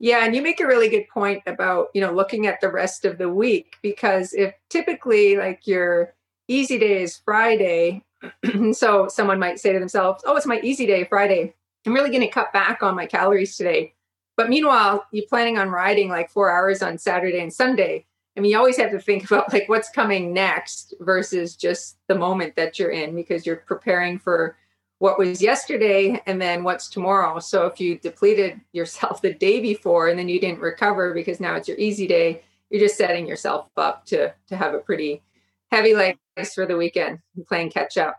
[0.00, 3.04] Yeah, and you make a really good point about, you know, looking at the rest
[3.04, 6.14] of the week because if typically like your
[6.46, 8.04] easy day is Friday,
[8.72, 11.54] so someone might say to themselves, "Oh, it's my easy day Friday.
[11.86, 13.94] I'm really going to cut back on my calories today."
[14.36, 18.06] But meanwhile, you're planning on riding like 4 hours on Saturday and Sunday.
[18.36, 22.14] I mean, you always have to think about like what's coming next versus just the
[22.14, 24.56] moment that you're in because you're preparing for
[24.98, 27.38] what was yesterday and then what's tomorrow.
[27.38, 31.54] So if you depleted yourself the day before and then you didn't recover because now
[31.54, 35.22] it's your easy day, you're just setting yourself up to to have a pretty
[35.70, 36.18] heavy legs
[36.54, 38.16] for the weekend playing catch up.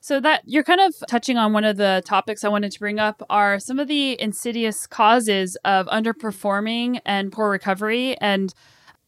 [0.00, 3.00] So that you're kind of touching on one of the topics I wanted to bring
[3.00, 8.54] up are some of the insidious causes of underperforming and poor recovery and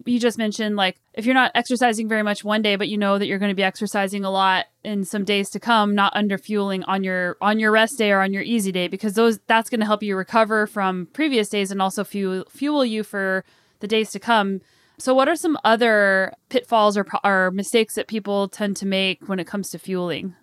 [0.08, 3.18] you just mentioned like if you're not exercising very much one day but you know
[3.18, 6.38] that you're going to be exercising a lot in some days to come not under
[6.38, 9.68] fueling on your on your rest day or on your easy day because those that's
[9.68, 13.44] going to help you recover from previous days and also fuel fuel you for
[13.80, 14.60] the days to come.
[14.98, 19.38] So what are some other pitfalls or, or mistakes that people tend to make when
[19.38, 20.34] it comes to fueling?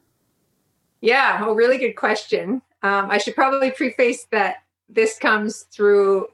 [1.02, 2.62] Yeah a really good question.
[2.84, 6.28] Um, i should probably preface that this comes through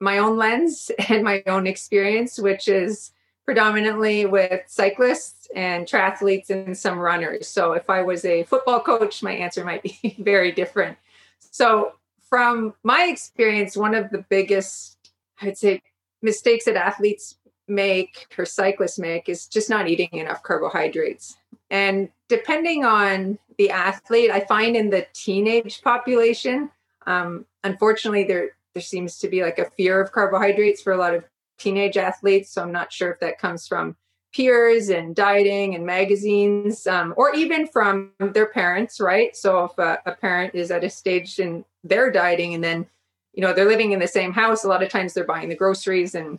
[0.00, 3.12] my own lens and my own experience, which is
[3.44, 7.46] predominantly with cyclists and triathletes and some runners.
[7.46, 10.98] So if I was a football coach, my answer might be very different.
[11.38, 11.92] So
[12.28, 15.80] from my experience, one of the biggest, I'd say,
[16.22, 17.36] mistakes that athletes
[17.68, 21.36] make or cyclists make is just not eating enough carbohydrates.
[21.70, 26.70] And depending on the athlete, I find in the teenage population,
[27.06, 31.14] um, unfortunately, there there seems to be like a fear of carbohydrates for a lot
[31.14, 31.24] of
[31.56, 32.50] teenage athletes.
[32.50, 33.96] So I'm not sure if that comes from
[34.34, 39.34] peers and dieting and magazines, um, or even from their parents, right?
[39.34, 42.84] So if a, a parent is at a stage in their dieting and then,
[43.32, 45.56] you know, they're living in the same house, a lot of times they're buying the
[45.56, 46.38] groceries and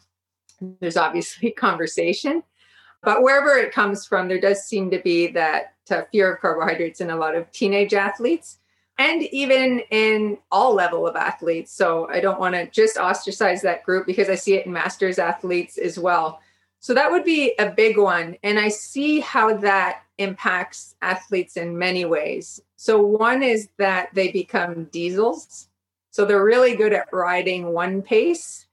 [0.79, 2.43] there's obviously conversation.
[3.01, 7.01] But wherever it comes from, there does seem to be that uh, fear of carbohydrates
[7.01, 8.59] in a lot of teenage athletes
[8.97, 11.71] and even in all level of athletes.
[11.71, 15.19] So I don't want to just ostracize that group because I see it in masters
[15.19, 16.39] athletes as well.
[16.79, 18.37] So that would be a big one.
[18.43, 22.61] And I see how that impacts athletes in many ways.
[22.75, 25.67] So one is that they become diesels.
[26.11, 28.65] So they're really good at riding one pace.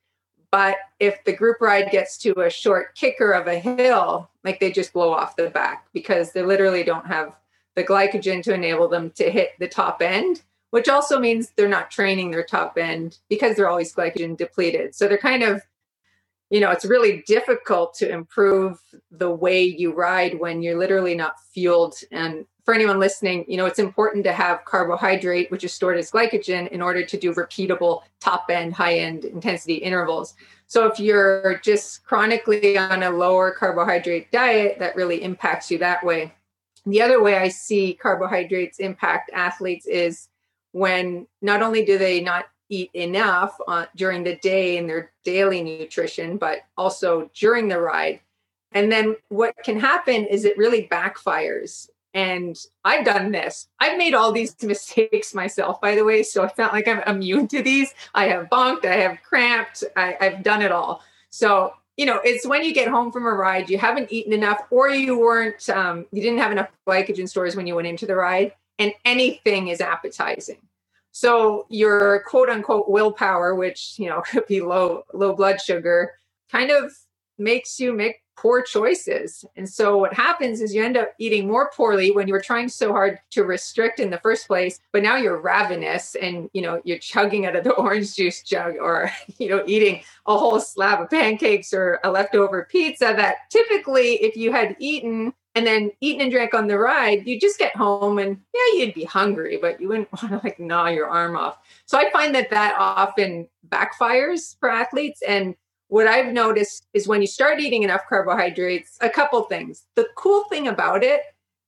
[0.51, 4.71] But if the group ride gets to a short kicker of a hill, like they
[4.71, 7.33] just blow off the back because they literally don't have
[7.75, 11.91] the glycogen to enable them to hit the top end, which also means they're not
[11.91, 14.95] training their top end because they're always glycogen depleted.
[14.95, 15.63] So they're kind of,
[16.51, 21.41] you know, it's really difficult to improve the way you ride when you're literally not
[21.53, 21.95] fueled.
[22.13, 26.11] And for anyone listening, you know, it's important to have carbohydrate, which is stored as
[26.11, 30.35] glycogen, in order to do repeatable top end, high end intensity intervals.
[30.67, 36.05] So if you're just chronically on a lower carbohydrate diet, that really impacts you that
[36.05, 36.33] way.
[36.87, 40.29] The other way I see carbohydrates impact athletes is
[40.73, 45.63] when not only do they not eat enough uh, during the day in their daily
[45.63, 48.21] nutrition, but also during the ride.
[48.73, 51.89] And then what can happen is it really backfires.
[52.13, 53.69] And I've done this.
[53.81, 56.23] I've made all these mistakes myself, by the way.
[56.23, 57.95] So I felt like I'm immune to these.
[58.15, 61.03] I have bonked, I have cramped, I, I've done it all.
[61.31, 64.61] So you know, it's when you get home from a ride, you haven't eaten enough,
[64.71, 68.17] or you weren't, um, you didn't have enough glycogen stores when you went into the
[68.17, 70.59] ride, and anything is appetizing.
[71.13, 76.13] So your quote unquote willpower, which you know could be low low blood sugar,
[76.51, 76.93] kind of
[77.39, 79.45] makes you make poor choices.
[79.57, 82.69] And so what happens is you end up eating more poorly when you were trying
[82.69, 86.81] so hard to restrict in the first place, but now you're ravenous and you know
[86.85, 91.01] you're chugging out of the orange juice jug or you know eating a whole slab
[91.01, 96.23] of pancakes or a leftover pizza that typically if you had eaten and then eaten
[96.23, 99.81] and drank on the ride, you just get home and yeah, you'd be hungry, but
[99.81, 101.59] you wouldn't want to like gnaw your arm off.
[101.87, 105.55] So I find that that often backfires for athletes and
[105.89, 109.85] what I've noticed is when you start eating enough carbohydrates, a couple things.
[109.95, 111.21] The cool thing about it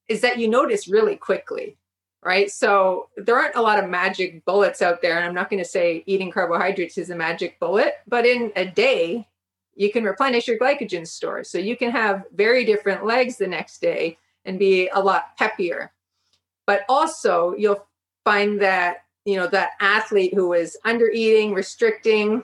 [0.08, 1.76] is that you notice really quickly,
[2.24, 2.50] right?
[2.50, 5.16] So there aren't a lot of magic bullets out there.
[5.16, 8.64] And I'm not going to say eating carbohydrates is a magic bullet, but in a
[8.64, 9.28] day,
[9.74, 11.44] you can replenish your glycogen store.
[11.44, 15.90] So you can have very different legs the next day and be a lot peppier.
[16.66, 17.86] But also, you'll
[18.24, 22.42] find that, you know, that athlete who is under eating, restricting,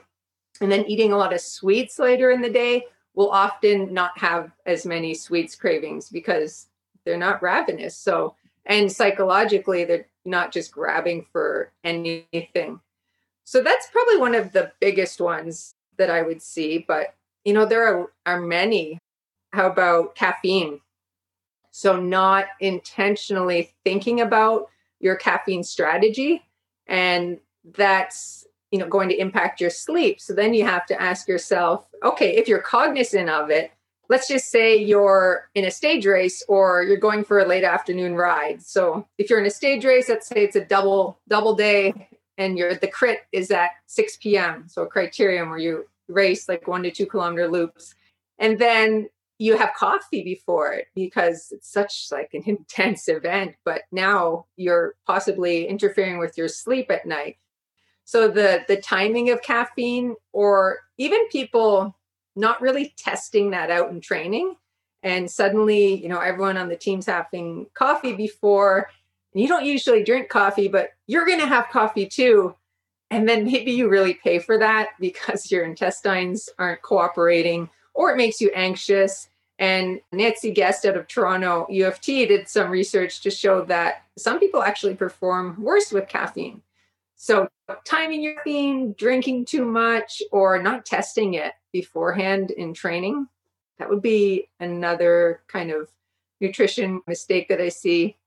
[0.61, 2.85] and then eating a lot of sweets later in the day
[3.15, 6.67] will often not have as many sweets cravings because
[7.05, 7.95] they're not ravenous.
[7.95, 8.35] So,
[8.65, 12.79] and psychologically, they're not just grabbing for anything.
[13.43, 16.83] So, that's probably one of the biggest ones that I would see.
[16.87, 17.13] But,
[17.43, 18.99] you know, there are, are many.
[19.51, 20.79] How about caffeine?
[21.71, 26.43] So, not intentionally thinking about your caffeine strategy.
[26.87, 27.39] And
[27.75, 30.19] that's you know going to impact your sleep.
[30.19, 33.71] So then you have to ask yourself okay if you're cognizant of it
[34.09, 38.15] let's just say you're in a stage race or you're going for a late afternoon
[38.15, 38.61] ride.
[38.61, 42.09] So if you're in a stage race let's say it's a double double day
[42.39, 46.67] and your the crit is at 6 p.m so a criterium where you race like
[46.67, 47.93] one to two kilometer loops.
[48.39, 53.83] And then you have coffee before it because it's such like an intense event but
[53.91, 57.37] now you're possibly interfering with your sleep at night
[58.05, 61.95] so the the timing of caffeine or even people
[62.35, 64.55] not really testing that out in training
[65.03, 68.89] and suddenly, you know, everyone on the team's having coffee before
[69.33, 72.55] and you don't usually drink coffee, but you're going to have coffee too.
[73.11, 78.17] And then maybe you really pay for that because your intestines aren't cooperating or it
[78.17, 79.29] makes you anxious.
[79.59, 84.03] And Nancy Guest out of Toronto U of T did some research to show that
[84.17, 86.61] some people actually perform worse with caffeine.
[87.23, 87.47] So,
[87.85, 93.29] timing your caffeine, drinking too much, or not testing it beforehand in training,
[93.79, 95.89] that would be another kind of
[96.41, 98.17] nutrition mistake that I see.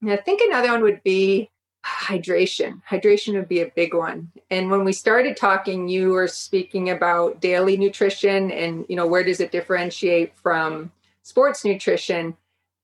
[0.00, 1.50] And I think another one would be
[1.84, 2.80] hydration.
[2.88, 4.32] Hydration would be a big one.
[4.50, 9.24] And when we started talking, you were speaking about daily nutrition and, you know, where
[9.24, 10.90] does it differentiate from
[11.22, 12.38] sports nutrition?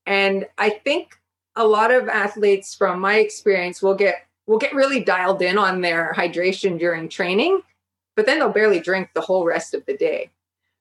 [0.05, 1.15] And I think
[1.55, 5.81] a lot of athletes, from my experience, will get will get really dialed in on
[5.81, 7.61] their hydration during training,
[8.15, 10.31] but then they'll barely drink the whole rest of the day.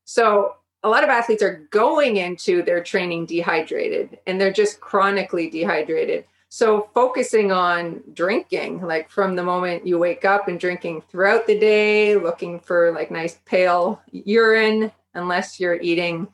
[0.05, 5.51] So a lot of athletes are going into their training dehydrated and they're just chronically
[5.51, 6.25] dehydrated.
[6.51, 11.59] So, focusing on drinking, like from the moment you wake up and drinking throughout the
[11.59, 16.27] day, looking for like nice pale urine, unless you're eating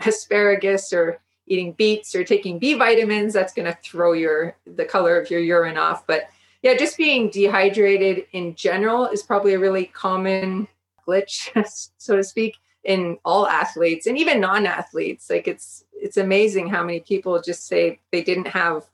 [0.00, 5.18] asparagus or eating beets or taking B vitamins, that's going to throw your the color
[5.18, 6.06] of your urine off.
[6.06, 6.28] But
[6.62, 10.68] yeah, just being dehydrated in general is probably a really common
[11.06, 11.50] glitch,
[11.98, 15.28] so to speak, in all athletes and even non-athletes.
[15.28, 18.84] Like it's it's amazing how many people just say they didn't have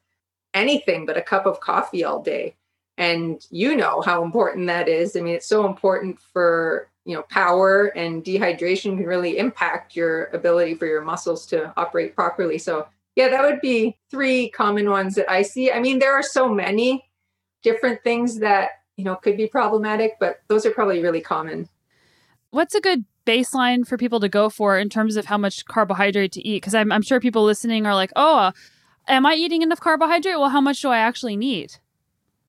[0.54, 2.54] anything but a cup of coffee all day.
[2.96, 5.16] And you know how important that is.
[5.16, 10.26] I mean, it's so important for you know power and dehydration can really impact your
[10.26, 12.58] ability for your muscles to operate properly.
[12.58, 15.72] So yeah, that would be three common ones that I see.
[15.72, 17.07] I mean, there are so many
[17.62, 21.68] different things that you know could be problematic, but those are probably really common.
[22.50, 26.32] What's a good baseline for people to go for in terms of how much carbohydrate
[26.32, 26.62] to eat?
[26.62, 28.52] Because I'm, I'm sure people listening are like, oh,
[29.06, 30.38] am I eating enough carbohydrate?
[30.38, 31.76] Well, how much do I actually need?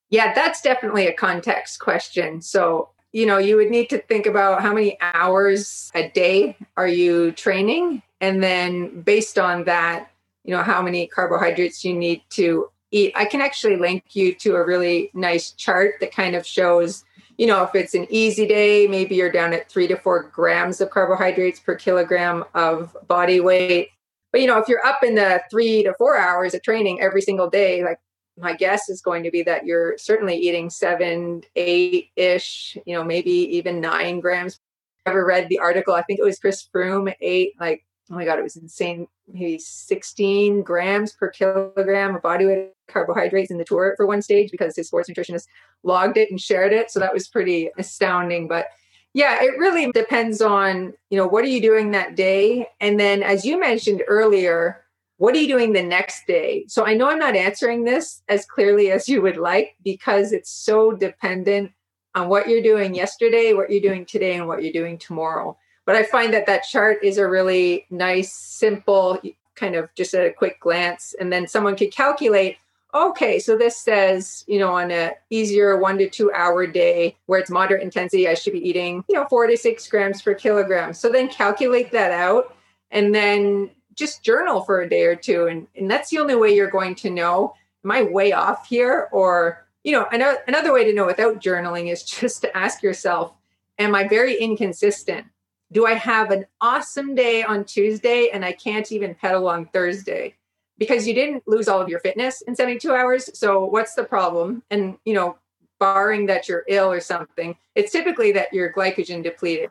[0.10, 2.42] Yeah, that's definitely a context question.
[2.42, 6.88] So, you know, you would need to think about how many hours a day are
[6.88, 8.02] you training?
[8.22, 10.12] And then based on that,
[10.46, 13.14] you know, how many carbohydrates you need to eat.
[13.16, 17.04] I can actually link you to a really nice chart that kind of shows
[17.40, 20.82] you know, if it's an easy day, maybe you're down at three to four grams
[20.82, 23.92] of carbohydrates per kilogram of body weight.
[24.34, 27.22] But, you know, if you're up in the three to four hours of training every
[27.22, 27.98] single day, like
[28.38, 33.06] my guess is going to be that you're certainly eating seven, eight ish, you know,
[33.06, 34.60] maybe even nine grams.
[35.06, 35.94] Ever read the article?
[35.94, 39.08] I think it was Chris Froome ate like oh my god, it was insane.
[39.32, 44.52] Maybe 16 grams per kilogram of body weight carbohydrates in the tour for one stage
[44.52, 45.48] because his sports nutritionist
[45.84, 46.92] logged it and shared it.
[46.92, 48.48] So that was pretty astounding.
[48.48, 48.68] But
[49.14, 52.68] yeah, it really depends on, you know, what are you doing that day?
[52.80, 54.84] And then as you mentioned earlier,
[55.18, 56.66] what are you doing the next day?
[56.68, 60.52] So I know I'm not answering this as clearly as you would like because it's
[60.52, 61.72] so dependent
[62.16, 65.58] on what you're doing yesterday, what you're doing today, and what you're doing tomorrow.
[65.90, 69.20] But I find that that chart is a really nice, simple,
[69.56, 71.16] kind of just a quick glance.
[71.20, 72.58] And then someone could calculate
[72.94, 77.40] okay, so this says, you know, on a easier one to two hour day where
[77.40, 80.94] it's moderate intensity, I should be eating, you know, four to six grams per kilogram.
[80.94, 82.56] So then calculate that out
[82.92, 85.48] and then just journal for a day or two.
[85.48, 89.10] And, and that's the only way you're going to know, am I way off here?
[89.12, 93.34] Or, you know, another, another way to know without journaling is just to ask yourself,
[93.80, 95.26] am I very inconsistent?
[95.72, 100.36] Do I have an awesome day on Tuesday and I can't even pedal on Thursday?
[100.78, 103.30] Because you didn't lose all of your fitness in 72 hours.
[103.38, 104.64] So what's the problem?
[104.72, 105.38] And, you know,
[105.80, 109.70] barring that you're ill or something, it's typically that you're glycogen depleted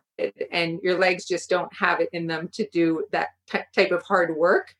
[0.50, 4.02] and your legs just don't have it in them to do that t- type of
[4.02, 4.74] hard work.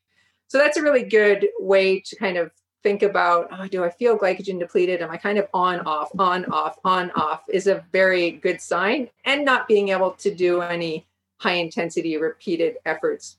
[0.48, 2.50] So that's a really good way to kind of
[2.82, 5.02] think about oh, do I feel glycogen depleted?
[5.02, 9.08] Am I kind of on, off, on, off, on, off is a very good sign.
[9.24, 11.07] And not being able to do any
[11.38, 13.38] high intensity repeated efforts.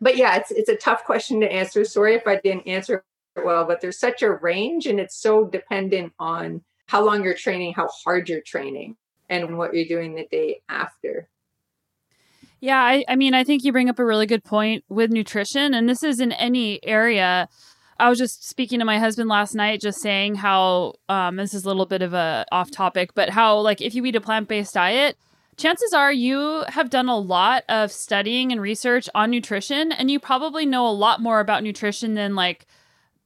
[0.00, 1.84] But yeah, it's it's a tough question to answer.
[1.84, 3.04] Sorry if I didn't answer
[3.36, 7.34] it well, but there's such a range and it's so dependent on how long you're
[7.34, 8.96] training, how hard you're training,
[9.28, 11.28] and what you're doing the day after.
[12.60, 15.74] Yeah, I, I mean, I think you bring up a really good point with nutrition,
[15.74, 17.48] and this is in any area.
[17.98, 21.64] I was just speaking to my husband last night, just saying how um, this is
[21.64, 24.48] a little bit of a off topic, but how like if you eat a plant
[24.48, 25.16] based diet,
[25.56, 30.20] chances are you have done a lot of studying and research on nutrition and you
[30.20, 32.66] probably know a lot more about nutrition than like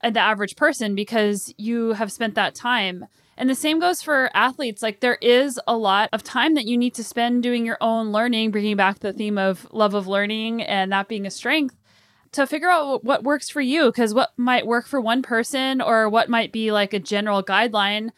[0.02, 3.06] the average person because you have spent that time.
[3.36, 4.82] And the same goes for athletes.
[4.82, 8.12] Like there is a lot of time that you need to spend doing your own
[8.12, 11.76] learning, bringing back the theme of love of learning and that being a strength
[12.32, 16.08] to figure out what works for you because what might work for one person or
[16.08, 18.10] what might be like a general guideline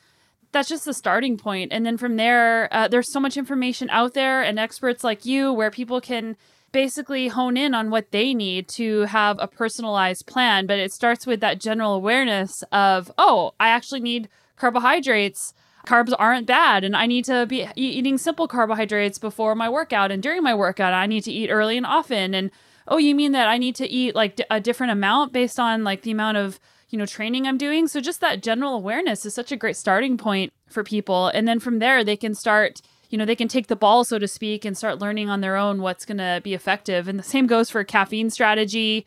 [0.53, 1.73] that's just the starting point.
[1.73, 5.53] And then from there, uh, there's so much information out there and experts like you
[5.53, 6.37] where people can
[6.73, 10.67] basically hone in on what they need to have a personalized plan.
[10.67, 15.55] But it starts with that general awareness of, oh, I actually need carbohydrates.
[15.87, 20.23] Carbs aren't bad, and I need to be eating simple carbohydrates before my workout and
[20.23, 20.95] during my workout.
[20.95, 22.35] I need to eat early and often.
[22.35, 22.53] And
[22.87, 26.03] oh, you mean that I need to eat like a different amount based on like
[26.03, 26.61] the amount of
[26.93, 27.89] you know training i'm doing.
[27.89, 31.29] So just that general awareness is such a great starting point for people.
[31.29, 32.81] And then from there they can start
[33.11, 35.57] you know they can take the ball so to speak and start learning on their
[35.57, 37.09] own what's going to be effective.
[37.09, 39.07] And the same goes for caffeine strategy.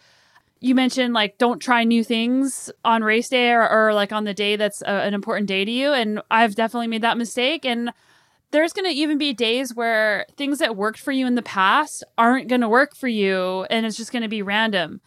[0.60, 4.34] You mentioned like don't try new things on race day or, or like on the
[4.34, 5.94] day that's a, an important day to you.
[5.94, 7.66] And i've definitely made that mistake.
[7.66, 7.94] And
[8.52, 12.04] there's going to even be days where things that worked for you in the past
[12.18, 15.02] aren't going to work for you and it's just going to be random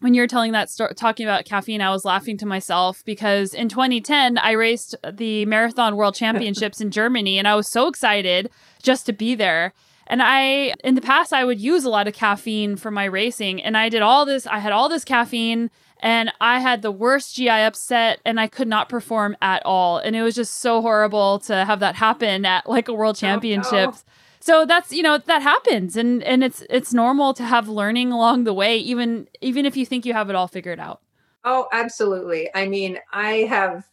[0.00, 3.68] when you're telling that story, talking about caffeine, I was laughing to myself because in
[3.68, 8.50] 2010, I raced the Marathon World Championships in Germany and I was so excited
[8.82, 9.72] just to be there.
[10.06, 13.62] And I, in the past, I would use a lot of caffeine for my racing.
[13.62, 15.70] And I did all this, I had all this caffeine
[16.00, 19.96] and I had the worst GI upset and I could not perform at all.
[19.98, 24.04] And it was just so horrible to have that happen at like a world championships.
[24.06, 24.13] Oh, no
[24.44, 25.96] so that's you know that happens.
[25.96, 29.86] And and it's it's normal to have learning along the way even even if you
[29.86, 31.00] think you have it all figured out.
[31.44, 32.50] Oh absolutely.
[32.54, 33.88] I mean i have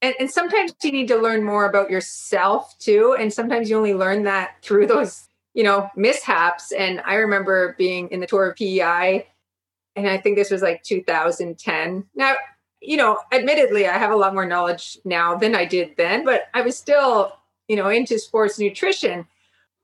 [0.00, 3.16] and, and sometimes you need to learn more about yourself too.
[3.16, 6.72] And sometimes you only learn that through those you know mishaps.
[6.72, 9.28] And i remember being in the tour of PEI
[9.94, 12.34] and i think this was like 2010 now
[12.80, 16.44] you know admittedly i have a lot more knowledge now than i did then but
[16.54, 17.32] i was still
[17.68, 19.26] you know into sports nutrition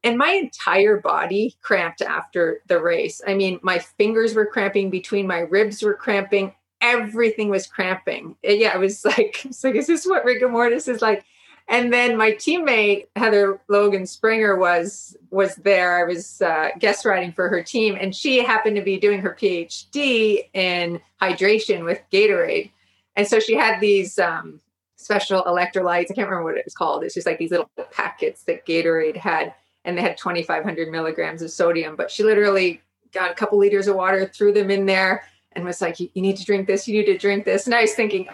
[0.04, 3.20] and my entire body cramped after the race.
[3.26, 8.36] I mean, my fingers were cramping, between my ribs were cramping, everything was cramping.
[8.42, 11.24] Yeah, it was like, it's like, is this what rigor mortis is like?
[11.70, 15.98] And then my teammate Heather Logan Sprenger was was there.
[15.98, 19.36] I was uh, guest writing for her team, and she happened to be doing her
[19.38, 22.70] PhD in hydration with Gatorade.
[23.16, 24.60] And so she had these um,
[24.96, 26.10] special electrolytes.
[26.10, 27.04] I can't remember what it was called.
[27.04, 29.52] It's just like these little packets that Gatorade had
[29.88, 31.96] and they had 2,500 milligrams of sodium.
[31.96, 32.82] But she literally
[33.12, 36.36] got a couple liters of water, threw them in there, and was like, "You need
[36.36, 36.86] to drink this.
[36.86, 38.28] You need to drink this." And I was thinking,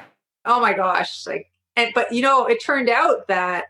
[0.45, 3.67] "Oh my gosh!" Like, and but you know, it turned out that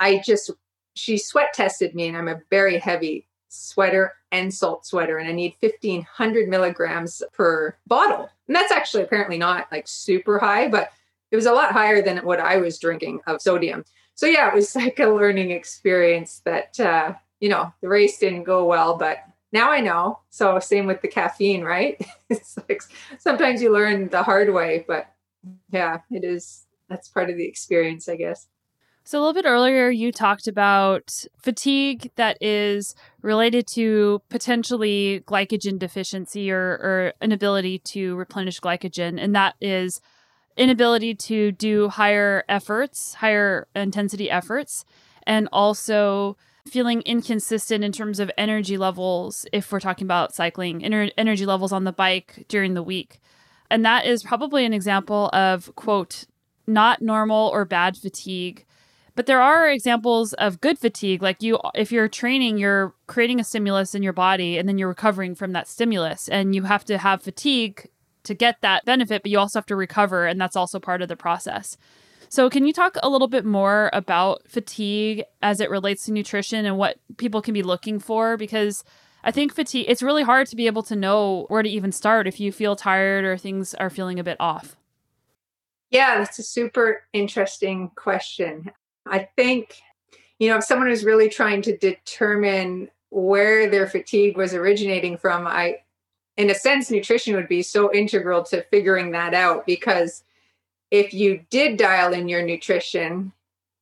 [0.00, 0.50] I just
[0.94, 5.32] she sweat tested me, and I'm a very heavy sweater and salt sweater, and I
[5.32, 8.30] need 1,500 milligrams per bottle.
[8.46, 10.92] And that's actually apparently not like super high, but
[11.30, 13.84] it was a lot higher than what I was drinking of sodium
[14.18, 18.42] so yeah, it was like a learning experience that uh, you know the race didn't
[18.42, 19.18] go well, but
[19.52, 20.18] now I know.
[20.28, 22.04] So same with the caffeine, right?
[22.28, 22.82] it's like
[23.18, 25.06] sometimes you learn the hard way, but
[25.70, 26.66] yeah, it is.
[26.88, 28.48] That's part of the experience, I guess.
[29.04, 35.78] So, a little bit earlier, you talked about fatigue that is related to potentially glycogen
[35.78, 39.22] deficiency or, or inability to replenish glycogen.
[39.22, 40.00] And that is
[40.58, 44.84] inability to do higher efforts, higher intensity efforts,
[45.26, 46.36] and also
[46.66, 51.72] feeling inconsistent in terms of energy levels if we're talking about cycling, ener- energy levels
[51.72, 53.20] on the bike during the week.
[53.70, 56.24] And that is probably an example of, quote,
[56.66, 58.64] not normal or bad fatigue.
[59.14, 61.22] But there are examples of good fatigue.
[61.22, 64.88] Like you, if you're training, you're creating a stimulus in your body and then you're
[64.88, 66.28] recovering from that stimulus.
[66.28, 67.88] And you have to have fatigue
[68.28, 71.08] to get that benefit, but you also have to recover, and that's also part of
[71.08, 71.76] the process.
[72.28, 76.66] So, can you talk a little bit more about fatigue as it relates to nutrition
[76.66, 78.36] and what people can be looking for?
[78.36, 78.84] Because
[79.24, 82.26] I think fatigue, it's really hard to be able to know where to even start
[82.26, 84.76] if you feel tired or things are feeling a bit off.
[85.90, 88.70] Yeah, that's a super interesting question.
[89.06, 89.76] I think,
[90.38, 95.46] you know, if someone is really trying to determine where their fatigue was originating from,
[95.46, 95.78] I
[96.38, 100.22] in a sense, nutrition would be so integral to figuring that out because
[100.90, 103.32] if you did dial in your nutrition,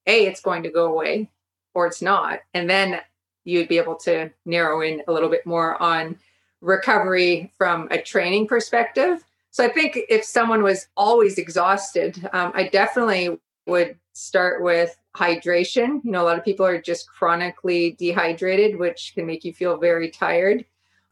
[0.06, 1.30] A, it's going to go away
[1.74, 2.40] or it's not.
[2.54, 3.00] And then
[3.44, 6.16] you'd be able to narrow in a little bit more on
[6.62, 9.22] recovery from a training perspective.
[9.50, 16.02] So I think if someone was always exhausted, um, I definitely would start with hydration.
[16.04, 19.76] You know, a lot of people are just chronically dehydrated, which can make you feel
[19.76, 20.64] very tired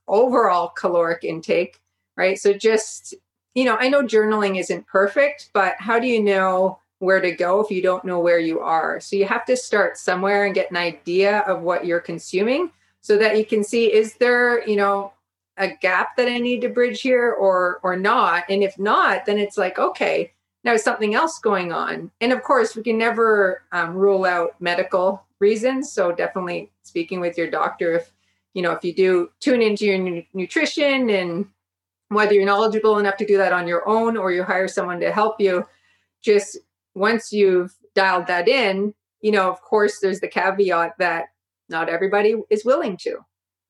[0.09, 1.81] overall caloric intake,
[2.17, 2.39] right?
[2.39, 3.15] So just,
[3.55, 7.61] you know, I know journaling isn't perfect, but how do you know where to go
[7.61, 9.01] if you don't know where you are?
[9.01, 13.19] So you have to start somewhere and get an idea of what you're consuming so
[13.19, 15.13] that you can see is there, you know,
[15.57, 18.45] a gap that I need to bridge here or or not?
[18.49, 20.33] And if not, then it's like, okay,
[20.65, 22.11] now something else going on.
[22.21, 25.93] And of course, we can never um, rule out medical reasons.
[25.93, 28.14] So definitely speaking with your doctor if
[28.55, 31.47] you know, if you do tune into your nu- nutrition and
[32.09, 35.13] whether you're knowledgeable enough to do that on your own or you hire someone to
[35.13, 35.67] help you,
[36.23, 36.59] just
[36.95, 41.27] once you've dialed that in, you know, of course, there's the caveat that
[41.69, 43.19] not everybody is willing to,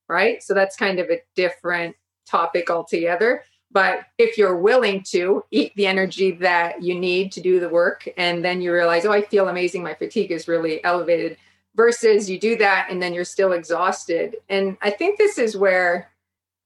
[0.07, 0.41] right?
[0.43, 1.95] So that's kind of a different
[2.27, 3.43] topic altogether.
[3.71, 8.07] But if you're willing to eat the energy that you need to do the work,
[8.15, 11.37] and then you realize, oh, I feel amazing, my fatigue is really elevated,
[11.75, 14.37] versus you do that and then you're still exhausted.
[14.49, 16.09] And I think this is where,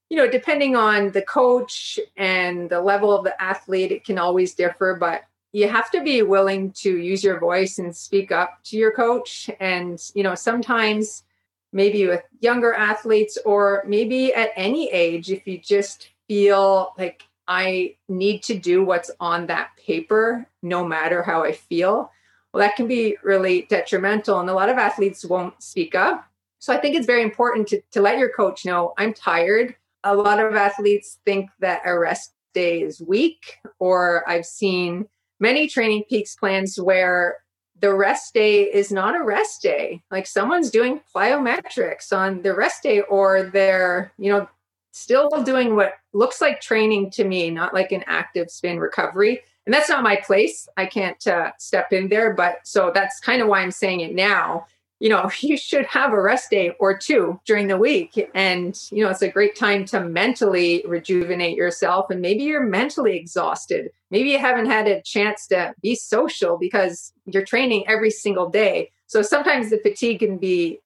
[0.08, 4.54] you know, depending on the coach and the level of the athlete, it can always
[4.54, 4.96] differ.
[4.98, 8.92] But you have to be willing to use your voice and speak up to your
[8.92, 9.50] coach.
[9.58, 11.24] And, you know, sometimes
[11.72, 17.96] maybe with younger athletes or maybe at any age, if you just feel like I
[18.08, 22.12] need to do what's on that paper, no matter how I feel,
[22.52, 24.40] well, that can be really detrimental.
[24.40, 26.26] And a lot of athletes won't speak up.
[26.58, 29.76] So I think it's very important to, to let your coach know I'm tired.
[30.04, 35.06] A lot of athletes think that a rest day is weak, or I've seen
[35.38, 37.38] many TrainingPeaks plans where
[37.80, 40.02] the rest day is not a rest day.
[40.10, 44.48] Like someone's doing plyometrics on the rest day, or they're, you know,
[44.92, 49.40] still doing what looks like training to me, not like an active spin recovery.
[49.66, 50.68] And that's not my place.
[50.76, 52.34] I can't uh, step in there.
[52.34, 54.66] But so that's kind of why I'm saying it now
[55.00, 58.30] you know, you should have a rest day or two during the week.
[58.34, 62.10] And, you know, it's a great time to mentally rejuvenate yourself.
[62.10, 63.90] And maybe you're mentally exhausted.
[64.10, 68.90] Maybe you haven't had a chance to be social because you're training every single day.
[69.06, 70.78] So sometimes the fatigue can be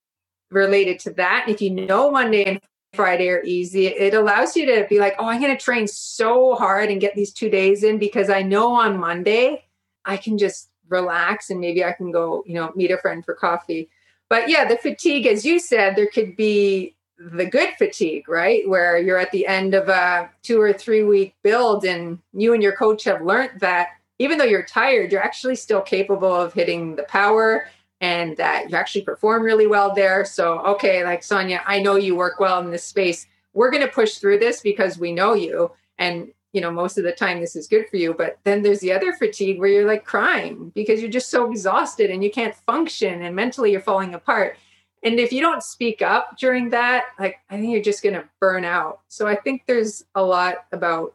[0.50, 1.46] related to that.
[1.48, 2.60] If you know Monday and
[2.95, 6.55] Friday are easy, it allows you to be like, oh, I'm going to train so
[6.55, 9.64] hard and get these two days in because I know on Monday
[10.05, 13.34] I can just relax and maybe I can go, you know, meet a friend for
[13.34, 13.88] coffee.
[14.28, 18.68] But yeah, the fatigue, as you said, there could be the good fatigue, right?
[18.68, 22.62] Where you're at the end of a two or three week build and you and
[22.62, 23.88] your coach have learned that
[24.18, 27.68] even though you're tired, you're actually still capable of hitting the power
[28.05, 30.26] and that you actually perform really well there.
[30.26, 33.26] So, okay, like Sonya, I know you work well in this space.
[33.55, 35.72] We're going to push through this because we know you.
[35.96, 38.78] And you know most of the time this is good for you but then there's
[38.78, 42.55] the other fatigue where you're like crying because you're just so exhausted and you can't
[42.55, 44.57] function and mentally you're falling apart
[45.02, 48.28] and if you don't speak up during that like i think you're just going to
[48.38, 51.12] burn out so i think there's a lot about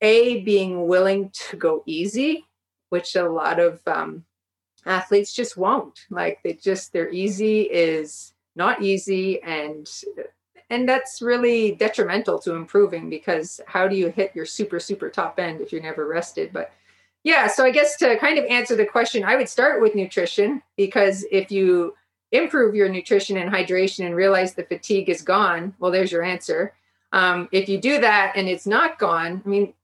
[0.00, 2.46] a being willing to go easy
[2.90, 4.24] which a lot of um,
[4.86, 6.06] athletes just won't.
[6.10, 9.90] Like they just their easy is not easy and
[10.70, 15.38] and that's really detrimental to improving because how do you hit your super super top
[15.38, 16.52] end if you're never rested?
[16.52, 16.72] But
[17.24, 20.62] yeah so i guess to kind of answer the question i would start with nutrition
[20.76, 21.94] because if you
[22.30, 26.72] improve your nutrition and hydration and realize the fatigue is gone well there's your answer.
[27.14, 29.74] Um, if you do that and it's not gone i mean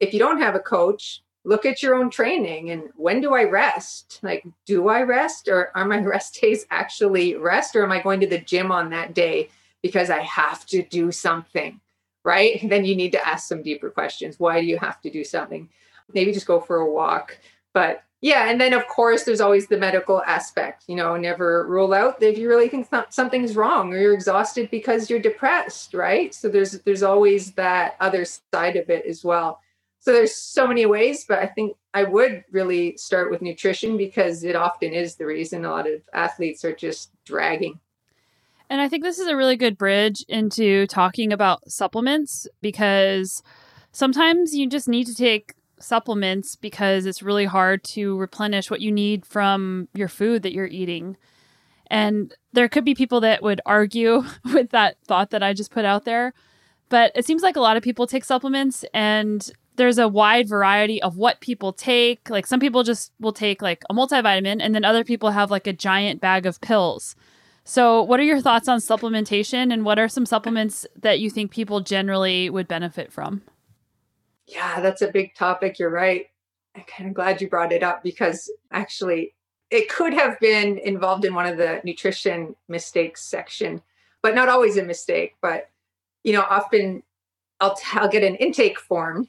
[0.00, 3.42] if you don't have a coach look at your own training and when do i
[3.42, 8.02] rest like do i rest or are my rest days actually rest or am i
[8.02, 9.48] going to the gym on that day
[9.82, 11.80] because I have to do something,
[12.24, 12.60] right?
[12.68, 14.38] Then you need to ask some deeper questions.
[14.38, 15.68] Why do you have to do something?
[16.14, 17.38] Maybe just go for a walk.
[17.74, 20.84] But yeah, and then of course there's always the medical aspect.
[20.88, 25.08] You know, never rule out if you really think something's wrong or you're exhausted because
[25.08, 26.34] you're depressed, right?
[26.34, 29.60] So there's there's always that other side of it as well.
[30.08, 34.42] So there's so many ways, but I think I would really start with nutrition because
[34.42, 37.78] it often is the reason a lot of athletes are just dragging.
[38.70, 43.42] And I think this is a really good bridge into talking about supplements because
[43.92, 48.90] sometimes you just need to take supplements because it's really hard to replenish what you
[48.90, 51.18] need from your food that you're eating.
[51.88, 55.84] And there could be people that would argue with that thought that I just put
[55.84, 56.32] out there.
[56.88, 61.00] But it seems like a lot of people take supplements and there's a wide variety
[61.02, 62.28] of what people take.
[62.28, 65.66] Like some people just will take like a multivitamin and then other people have like
[65.66, 67.16] a giant bag of pills.
[67.64, 71.50] So, what are your thoughts on supplementation and what are some supplements that you think
[71.50, 73.42] people generally would benefit from?
[74.46, 75.78] Yeah, that's a big topic.
[75.78, 76.28] You're right.
[76.74, 79.34] I'm kind of glad you brought it up because actually
[79.70, 83.82] it could have been involved in one of the nutrition mistakes section,
[84.22, 85.34] but not always a mistake.
[85.42, 85.68] But,
[86.24, 87.02] you know, often
[87.60, 89.28] I'll, t- I'll get an intake form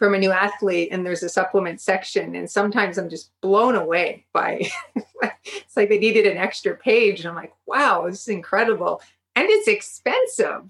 [0.00, 4.24] from a new athlete and there's a supplement section and sometimes i'm just blown away
[4.32, 4.68] by
[5.44, 9.00] it's like they needed an extra page and i'm like wow this is incredible.
[9.36, 10.64] And it's expensive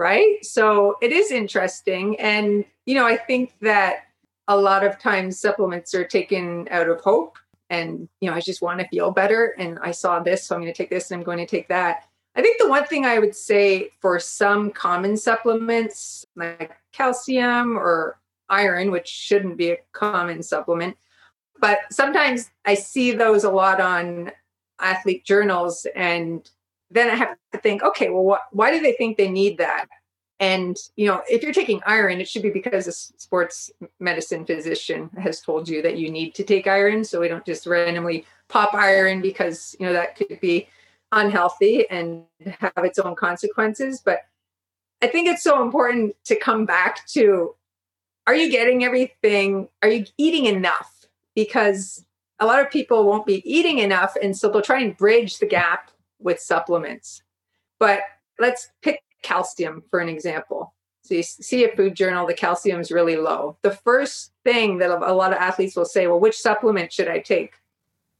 [0.00, 0.42] right?
[0.42, 4.04] So it is interesting and you know i think that
[4.48, 7.36] a lot of times supplements are taken out of hope
[7.68, 10.62] and you know i just want to feel better and i saw this so i'm
[10.62, 12.04] going to take this and i'm going to take that.
[12.34, 18.19] I think the one thing i would say for some common supplements like calcium or
[18.50, 20.96] iron, which shouldn't be a common supplement.
[21.58, 24.32] But sometimes I see those a lot on
[24.78, 25.86] athlete journals.
[25.94, 26.48] And
[26.90, 29.86] then I have to think, okay, well, what, why do they think they need that?
[30.40, 35.10] And, you know, if you're taking iron, it should be because a sports medicine physician
[35.18, 37.04] has told you that you need to take iron.
[37.04, 40.66] So we don't just randomly pop iron because, you know, that could be
[41.12, 42.24] unhealthy and
[42.58, 44.00] have its own consequences.
[44.02, 44.20] But
[45.02, 47.54] I think it's so important to come back to
[48.30, 49.68] are you getting everything?
[49.82, 51.00] Are you eating enough?
[51.34, 52.04] because
[52.38, 54.16] a lot of people won't be eating enough.
[54.22, 57.22] And so they'll try and bridge the gap with supplements.
[57.78, 58.00] But
[58.38, 60.74] let's pick calcium for an example.
[61.02, 63.56] So you see a food journal, the calcium is really low.
[63.62, 67.18] The first thing that a lot of athletes will say, well, which supplement should I
[67.18, 67.54] take?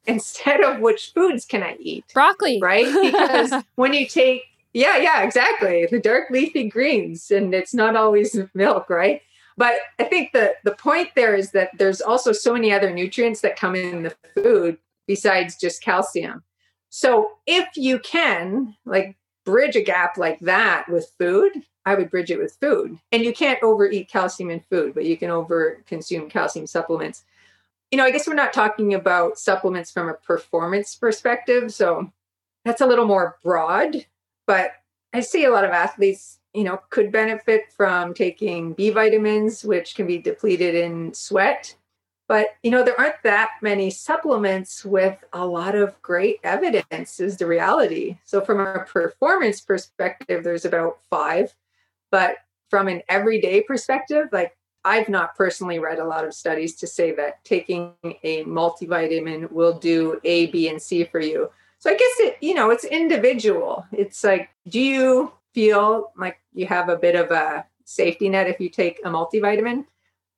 [0.06, 2.06] Instead of which foods can I eat?
[2.14, 2.58] Broccoli.
[2.60, 2.86] Right?
[3.02, 5.86] Because when you take, yeah, yeah, exactly.
[5.90, 9.20] The dark leafy greens, and it's not always milk, right?
[9.60, 13.42] But I think the the point there is that there's also so many other nutrients
[13.42, 16.42] that come in the food besides just calcium.
[16.88, 21.52] So if you can like bridge a gap like that with food,
[21.84, 22.98] I would bridge it with food.
[23.12, 27.24] And you can't overeat calcium in food, but you can over consume calcium supplements.
[27.90, 32.10] You know, I guess we're not talking about supplements from a performance perspective, so
[32.64, 34.06] that's a little more broad,
[34.46, 34.72] but
[35.12, 39.94] I see a lot of athletes you know, could benefit from taking B vitamins, which
[39.94, 41.74] can be depleted in sweat.
[42.28, 47.36] But, you know, there aren't that many supplements with a lot of great evidence, is
[47.36, 48.18] the reality.
[48.24, 51.54] So, from a performance perspective, there's about five.
[52.10, 52.36] But
[52.68, 57.12] from an everyday perspective, like I've not personally read a lot of studies to say
[57.12, 57.92] that taking
[58.22, 61.50] a multivitamin will do A, B, and C for you.
[61.78, 63.86] So I guess it, you know, it's individual.
[63.92, 68.60] It's like, do you feel like you have a bit of a safety net if
[68.60, 69.84] you take a multivitamin,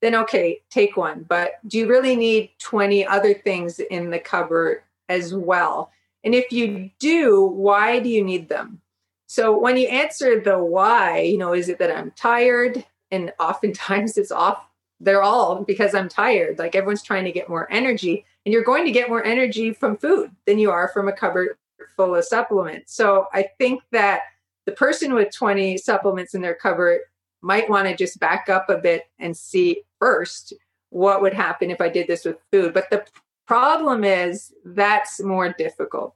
[0.00, 1.24] then okay, take one.
[1.28, 5.90] But do you really need 20 other things in the cupboard as well?
[6.24, 8.80] And if you do, why do you need them?
[9.26, 12.84] So when you answer the why, you know, is it that I'm tired?
[13.10, 14.66] And oftentimes it's off,
[15.00, 16.58] they're all because I'm tired.
[16.58, 18.24] Like everyone's trying to get more energy.
[18.44, 21.56] And you're going to get more energy from food than you are from a cupboard
[21.96, 22.94] full of supplements.
[22.94, 24.22] So I think that
[24.66, 27.00] the person with 20 supplements in their cupboard
[27.40, 30.52] might want to just back up a bit and see first
[30.90, 32.72] what would happen if I did this with food.
[32.72, 33.04] But the
[33.46, 36.14] problem is that's more difficult.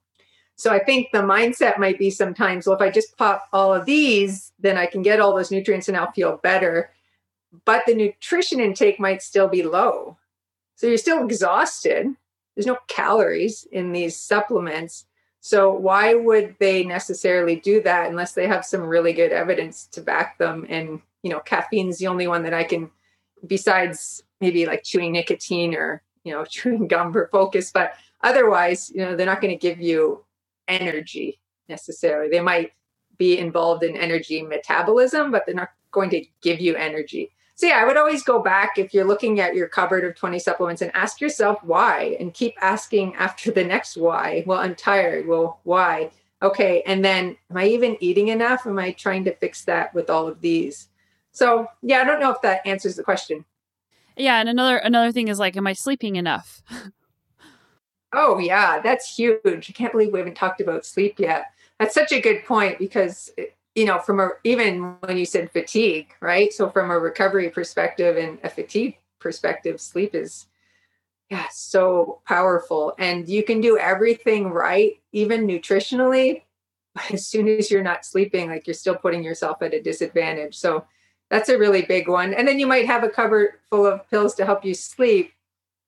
[0.55, 3.85] So I think the mindset might be sometimes, well, if I just pop all of
[3.85, 6.91] these, then I can get all those nutrients and I'll feel better.
[7.65, 10.17] But the nutrition intake might still be low.
[10.77, 12.15] So you're still exhausted.
[12.55, 15.05] There's no calories in these supplements.
[15.47, 20.01] So why would they necessarily do that unless they have some really good evidence to
[20.01, 20.67] back them?
[20.69, 22.91] And you know, caffeine's the only one that I can,
[23.47, 27.93] besides maybe like chewing nicotine or you know chewing gum for focus, but
[28.23, 30.25] otherwise, you know, they're not going to give you
[30.67, 31.39] energy
[31.69, 32.29] necessarily.
[32.29, 32.73] They might
[33.17, 37.31] be involved in energy metabolism, but they're not going to give you energy.
[37.57, 40.39] So yeah, I would always go back if you're looking at your cupboard of 20
[40.39, 44.45] supplements and ask yourself why and keep asking after the next why.
[44.47, 45.27] Well, I'm tired.
[45.27, 46.11] Well, why?
[46.43, 48.67] Okay, and then am I even eating enough?
[48.67, 50.89] Am I trying to fix that with all of these?
[51.33, 53.47] So, yeah, I don't know if that answers the question.
[54.19, 56.63] Yeah, and another another thing is like am I sleeping enough?
[58.13, 59.71] oh, yeah, that's huge.
[59.71, 61.47] I can't believe we haven't talked about sleep yet.
[61.81, 63.31] That's such a good point because
[63.77, 66.53] you know, from a even when you said fatigue, right?
[66.53, 70.47] So from a recovery perspective and a fatigue perspective, sleep is
[71.31, 72.95] yeah, so powerful.
[72.99, 76.43] And you can do everything right, even nutritionally.
[76.95, 80.57] But as soon as you're not sleeping, like you're still putting yourself at a disadvantage.
[80.57, 80.87] So
[81.29, 82.33] that's a really big one.
[82.33, 85.33] And then you might have a cupboard full of pills to help you sleep,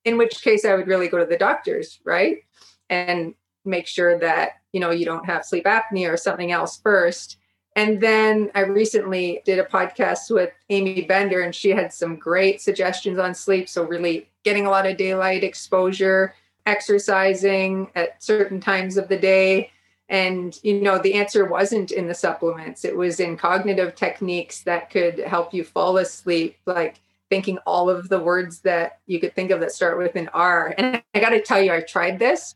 [0.05, 2.43] in which case I would really go to the doctors, right?
[2.89, 3.33] And
[3.65, 7.37] make sure that, you know, you don't have sleep apnea or something else first
[7.79, 12.59] and then I recently did a podcast with Amy Bender, and she had some great
[12.59, 13.69] suggestions on sleep.
[13.69, 19.71] So, really getting a lot of daylight exposure, exercising at certain times of the day.
[20.09, 24.89] And, you know, the answer wasn't in the supplements, it was in cognitive techniques that
[24.89, 26.99] could help you fall asleep, like
[27.29, 30.75] thinking all of the words that you could think of that start with an R.
[30.77, 32.55] And I got to tell you, I tried this.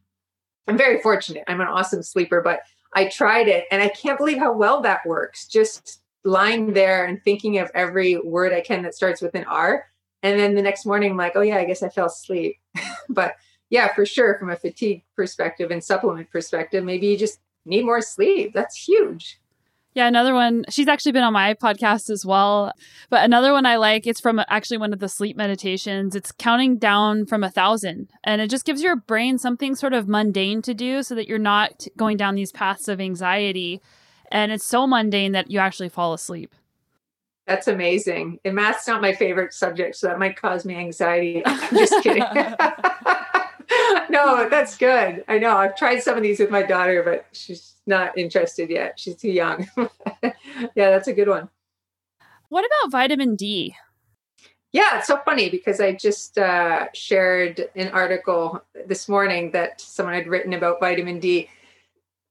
[0.67, 1.45] I'm very fortunate.
[1.47, 2.59] I'm an awesome sleeper, but
[2.95, 5.47] I tried it and I can't believe how well that works.
[5.47, 9.85] Just lying there and thinking of every word I can that starts with an R.
[10.21, 12.57] And then the next morning, I'm like, oh, yeah, I guess I fell asleep.
[13.09, 13.35] but
[13.69, 18.01] yeah, for sure, from a fatigue perspective and supplement perspective, maybe you just need more
[18.01, 18.53] sleep.
[18.53, 19.39] That's huge.
[19.93, 20.65] Yeah, another one.
[20.69, 22.73] She's actually been on my podcast as well.
[23.09, 26.15] But another one I like, it's from actually one of the sleep meditations.
[26.15, 28.09] It's counting down from a thousand.
[28.23, 31.37] And it just gives your brain something sort of mundane to do so that you're
[31.37, 33.81] not going down these paths of anxiety.
[34.31, 36.55] And it's so mundane that you actually fall asleep.
[37.45, 38.39] That's amazing.
[38.45, 41.43] And math's not my favorite subject, so that might cause me anxiety.
[41.45, 42.23] I'm just kidding.
[44.09, 45.23] no, that's good.
[45.27, 45.57] I know.
[45.57, 48.99] I've tried some of these with my daughter, but she's not interested yet.
[48.99, 49.67] She's too young.
[50.23, 50.31] yeah,
[50.75, 51.49] that's a good one.
[52.49, 53.75] What about vitamin D?
[54.71, 60.15] Yeah, it's so funny because I just uh, shared an article this morning that someone
[60.15, 61.49] had written about vitamin D.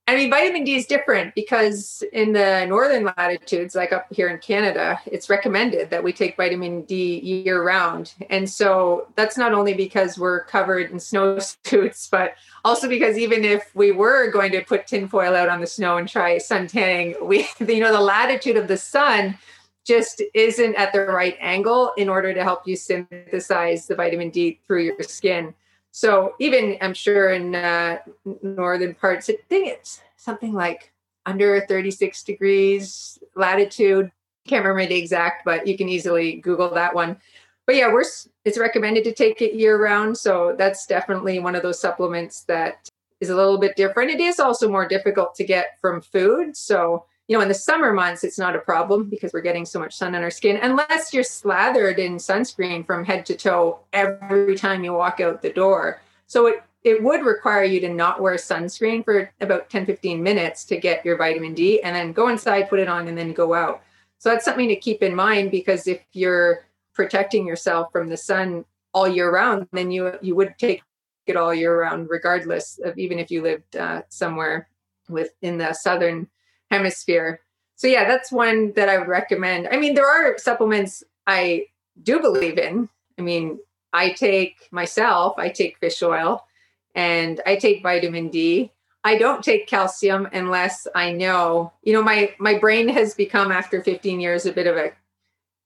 [0.08, 4.38] I mean, vitamin D is different because in the northern latitudes, like up here in
[4.38, 8.12] Canada, it's recommended that we take vitamin D year round.
[8.28, 12.34] And so that's not only because we're covered in snowsuits, but
[12.64, 16.08] also because even if we were going to put tinfoil out on the snow and
[16.08, 19.38] try sun tanning, we, you know, the latitude of the sun
[19.84, 24.58] just isn't at the right angle in order to help you synthesize the vitamin D
[24.66, 25.54] through your skin.
[25.92, 27.98] So even I'm sure in uh,
[28.42, 30.92] northern parts, I think it's something like
[31.26, 34.10] under 36 degrees latitude.
[34.46, 37.18] Can't remember the exact, but you can easily Google that one.
[37.66, 38.04] But yeah, we're
[38.44, 40.18] it's recommended to take it year round.
[40.18, 42.88] So that's definitely one of those supplements that
[43.20, 44.10] is a little bit different.
[44.10, 46.56] It is also more difficult to get from food.
[46.56, 49.78] So you know, in the summer months, it's not a problem because we're getting so
[49.78, 54.56] much sun on our skin, unless you're slathered in sunscreen from head to toe every
[54.56, 56.00] time you walk out the door.
[56.26, 60.64] So it, it would require you to not wear sunscreen for about 10, 15 minutes
[60.64, 63.54] to get your vitamin D and then go inside, put it on, and then go
[63.54, 63.82] out.
[64.18, 66.64] So that's something to keep in mind because if you're
[66.94, 70.82] protecting yourself from the sun all year round, then you you would take
[71.26, 74.68] it all year round, regardless of even if you lived uh, somewhere
[75.08, 76.28] within the southern
[76.72, 77.40] hemisphere.
[77.76, 79.68] So yeah, that's one that I would recommend.
[79.70, 81.66] I mean, there are supplements I
[82.02, 82.88] do believe in.
[83.18, 83.58] I mean,
[83.92, 86.46] I take myself, I take fish oil
[86.94, 88.72] and I take vitamin D.
[89.04, 93.82] I don't take calcium unless I know, you know, my my brain has become after
[93.82, 94.92] 15 years a bit of a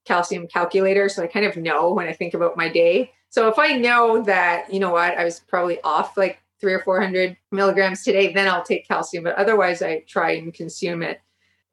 [0.06, 3.12] calcium calculator, so I kind of know when I think about my day.
[3.28, 6.80] So if I know that, you know what, I was probably off like three or
[6.80, 9.24] 400 milligrams today, then I'll take calcium.
[9.24, 11.20] But otherwise, I try and consume it.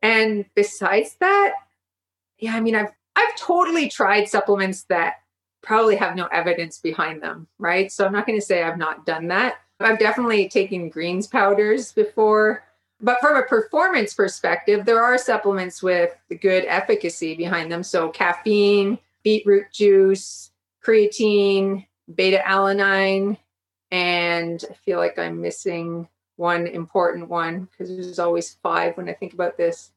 [0.02, 1.54] And besides that,
[2.38, 5.16] yeah, I mean, I've I've totally tried supplements that
[5.62, 7.92] probably have no evidence behind them, right?
[7.92, 9.56] So I'm not going to say I've not done that.
[9.80, 12.64] I've definitely taken greens powders before.
[13.02, 17.84] But from a performance perspective, there are supplements with good efficacy behind them.
[17.84, 20.52] So caffeine, beetroot juice,
[20.86, 23.38] creatine, beta alanine,
[23.94, 29.14] and I feel like I'm missing one important one because there's always five when I
[29.14, 29.92] think about this.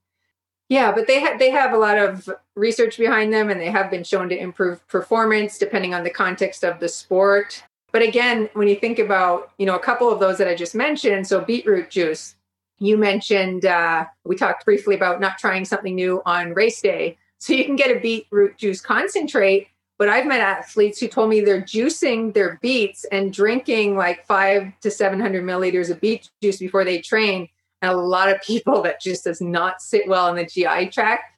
[0.69, 3.91] Yeah, but they have they have a lot of research behind them and they have
[3.91, 7.65] been shown to improve performance depending on the context of the sport.
[7.91, 10.75] But again, when you think about, you know, a couple of those that I just
[10.75, 12.35] mentioned, so beetroot juice,
[12.79, 17.17] you mentioned uh, we talked briefly about not trying something new on race day.
[17.39, 19.69] So you can get a beetroot juice concentrate
[19.99, 24.79] but I've met athletes who told me they're juicing their beets and drinking like five
[24.81, 27.49] to 700 milliliters of beet juice before they train.
[27.81, 31.33] And a lot of people that just does not sit well in the GI tract.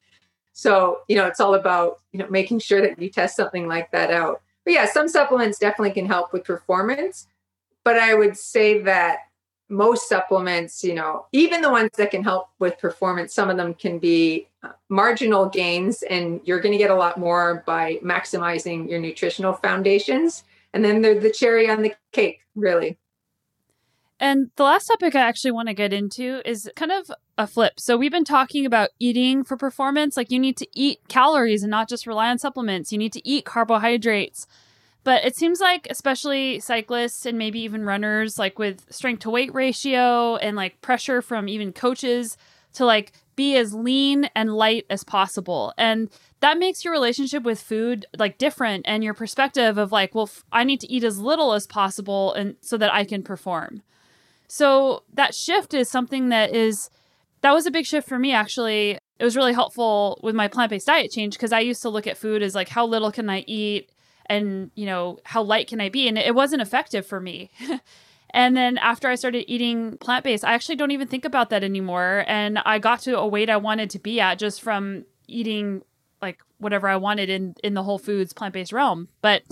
[0.52, 3.92] So, you know, it's all about, you know, making sure that you test something like
[3.92, 4.42] that out.
[4.64, 7.28] But yeah, some supplements definitely can help with performance.
[7.84, 9.18] But I would say that
[9.68, 13.72] most supplements, you know, even the ones that can help with performance, some of them
[13.72, 14.47] can be
[14.88, 20.44] marginal gains, and you're going to get a lot more by maximizing your nutritional foundations.
[20.72, 22.98] And then they're the cherry on the cake, really.
[24.20, 27.78] And the last topic I actually want to get into is kind of a flip.
[27.78, 30.16] So we've been talking about eating for performance.
[30.16, 32.90] Like you need to eat calories and not just rely on supplements.
[32.90, 34.46] You need to eat carbohydrates.
[35.04, 39.54] But it seems like, especially cyclists and maybe even runners, like with strength to weight
[39.54, 42.36] ratio and like pressure from even coaches
[42.74, 45.72] to like be as lean and light as possible.
[45.78, 46.10] And
[46.40, 50.44] that makes your relationship with food like different and your perspective of like, well, f-
[50.50, 53.82] I need to eat as little as possible and so that I can perform.
[54.48, 56.90] So that shift is something that is
[57.42, 58.98] that was a big shift for me actually.
[59.20, 62.18] It was really helpful with my plant-based diet change because I used to look at
[62.18, 63.90] food as like how little can I eat
[64.26, 67.50] and you know how light can i be and it wasn't effective for me
[68.30, 72.24] and then after i started eating plant-based i actually don't even think about that anymore.
[72.26, 75.82] And i got to a weight i wanted to be at just from eating
[76.20, 79.08] like whatever i wanted in in the whole foods plant-based realm.
[79.22, 79.42] But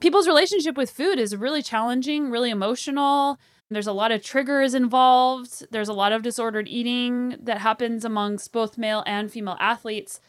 [0.00, 3.38] people's relationship with food is really challenging really emotional.
[3.70, 5.66] There's a lot of triggers involved.
[5.70, 10.20] There's a lot of disordered eating that happens amongst both male and female athletes.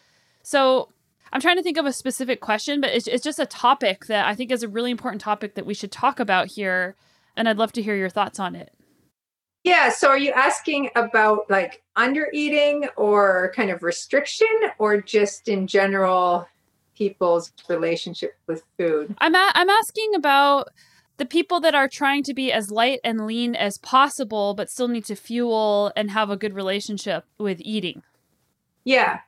[0.43, 0.89] So
[1.31, 4.25] I'm trying to think of a specific question, but it's, it's just a topic that
[4.25, 6.95] I think is a really important topic that we should talk about here.
[7.39, 8.73] And I'd love to hear your thoughts on it.
[9.63, 9.89] Yeah.
[9.89, 15.65] So are you asking about like under eating or kind of restriction or just in
[15.67, 16.47] general
[16.95, 19.15] people's relationship with food?
[19.19, 20.69] I'm, a- I'm asking about
[21.17, 24.87] the people that are trying to be as light and lean as possible, but still
[24.89, 28.01] need to fuel and have a good relationship with eating.
[28.85, 29.19] Yeah.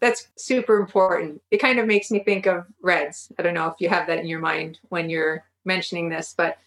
[0.00, 1.42] that's super important.
[1.50, 3.32] It kind of makes me think of RED-S.
[3.38, 6.58] I don't know if you have that in your mind when you're mentioning this, but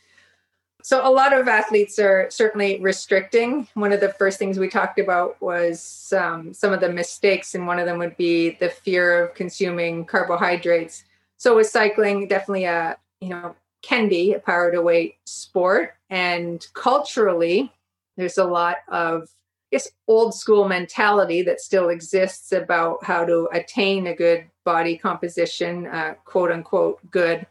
[0.83, 3.67] so a lot of athletes are certainly restricting.
[3.73, 7.67] One of the first things we talked about was um, some of the mistakes, and
[7.67, 11.03] one of them would be the fear of consuming carbohydrates.
[11.37, 16.65] So with cycling, definitely a you know can be a power to weight sport, and
[16.73, 17.71] culturally,
[18.17, 19.29] there's a lot of
[19.71, 25.87] guess old school mentality that still exists about how to attain a good body composition,
[25.87, 27.47] uh, quote unquote good.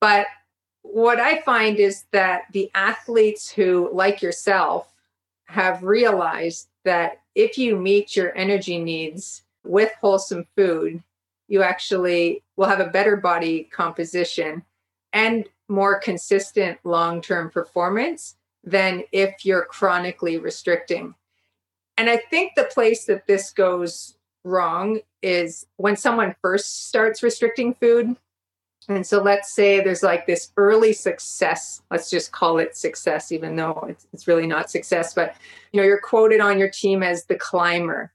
[0.00, 0.26] But
[0.92, 4.92] what I find is that the athletes who, like yourself,
[5.46, 11.02] have realized that if you meet your energy needs with wholesome food,
[11.48, 14.64] you actually will have a better body composition
[15.12, 21.14] and more consistent long term performance than if you're chronically restricting.
[21.96, 27.74] And I think the place that this goes wrong is when someone first starts restricting
[27.74, 28.16] food,
[28.88, 31.82] and so let's say there's like this early success.
[31.90, 35.12] Let's just call it success, even though it's, it's really not success.
[35.12, 35.34] But
[35.72, 38.12] you know, you're quoted on your team as the climber.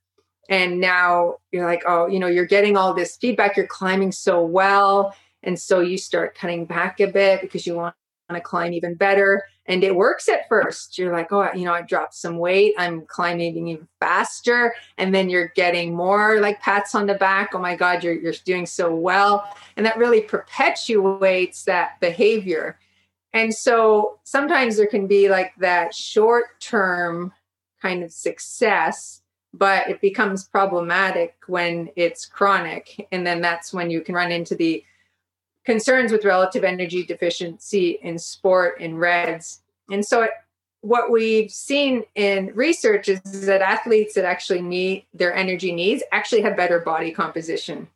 [0.50, 3.56] And now you're like, oh, you know, you're getting all this feedback.
[3.58, 5.16] You're climbing so well.
[5.44, 7.96] And so you start cutting back a bit because you want
[8.36, 9.44] to climb even better.
[9.66, 10.98] And it works at first.
[10.98, 12.74] You're like, oh, you know, I dropped some weight.
[12.78, 14.74] I'm climbing even faster.
[14.98, 17.52] And then you're getting more like pats on the back.
[17.54, 19.48] Oh my God, you're, you're doing so well.
[19.78, 22.80] And that really perpetuates that behavior.
[23.34, 27.32] And so sometimes there can be like that short term
[27.82, 29.22] kind of success,
[29.54, 33.08] but it becomes problematic when it's chronic.
[33.12, 34.84] And then that's when you can run into the
[35.66, 39.62] concerns with relative energy deficiency in sport in RED-S.
[39.92, 40.32] And so it,
[40.82, 46.42] what we've seen in research is that athletes that actually meet their energy needs actually
[46.42, 47.88] have better body composition.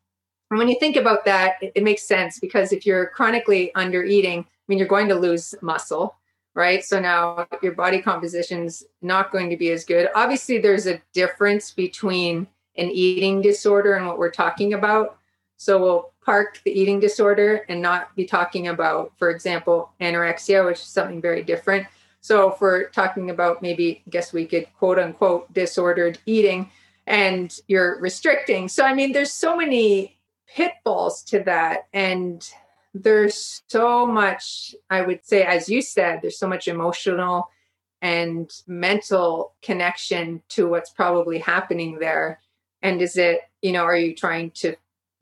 [0.51, 4.03] And when you think about that, it, it makes sense because if you're chronically under
[4.03, 6.15] eating, I mean, you're going to lose muscle,
[6.53, 6.83] right?
[6.85, 10.09] So now your body composition's not going to be as good.
[10.13, 12.47] Obviously, there's a difference between
[12.77, 15.17] an eating disorder and what we're talking about.
[15.57, 20.79] So we'll park the eating disorder and not be talking about, for example, anorexia, which
[20.79, 21.85] is something very different.
[22.21, 26.71] So if we're talking about maybe, I guess we could quote unquote disordered eating
[27.05, 28.67] and you're restricting.
[28.67, 30.17] So, I mean, there's so many
[30.47, 31.87] pitfalls to that.
[31.93, 32.47] And
[32.95, 37.49] there's so much, I would say, as you said, there's so much emotional
[38.01, 42.39] and mental connection to what's probably happening there.
[42.81, 44.75] And is it, you know, are you trying to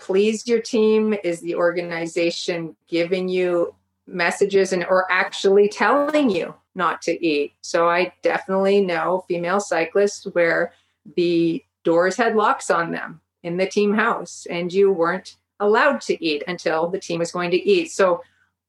[0.04, 1.16] pleased your team?
[1.24, 3.74] Is the organization giving you
[4.06, 7.54] messages and or actually telling you not to eat?
[7.62, 10.74] So I definitely know female cyclists where
[11.16, 16.26] the doors had locks on them in the team house and you weren't allowed to
[16.26, 17.92] eat until the team was going to eat.
[17.92, 18.22] So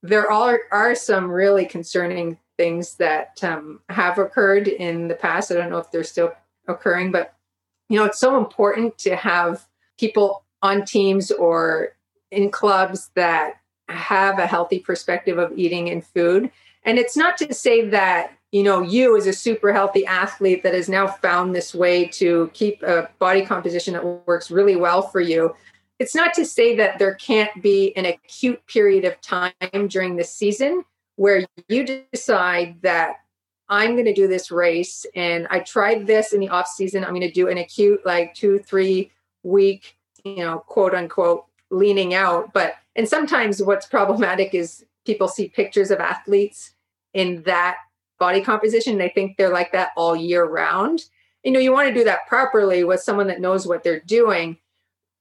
[0.03, 5.51] there are, are some really concerning things that um, have occurred in the past.
[5.51, 6.33] I don't know if they're still
[6.69, 7.35] occurring, but
[7.89, 9.67] you know, it's so important to have
[9.99, 11.95] people on teams or
[12.31, 16.51] in clubs that have a healthy perspective of eating and food.
[16.85, 20.73] And it's not to say that, you know, you as a super healthy athlete that
[20.73, 25.21] has now found this way to keep a body composition that works really well for
[25.21, 25.55] you.
[25.99, 29.53] It's not to say that there can't be an acute period of time
[29.89, 30.85] during the season
[31.17, 33.17] where you decide that
[33.69, 37.05] I'm going to do this race and I tried this in the off season.
[37.05, 39.11] I'm going to do an acute, like two, three
[39.43, 42.53] week you know, quote unquote, leaning out.
[42.53, 46.73] But, and sometimes what's problematic is people see pictures of athletes
[47.13, 47.77] in that
[48.19, 48.99] body composition.
[48.99, 51.05] They think they're like that all year round.
[51.43, 54.57] You know, you want to do that properly with someone that knows what they're doing.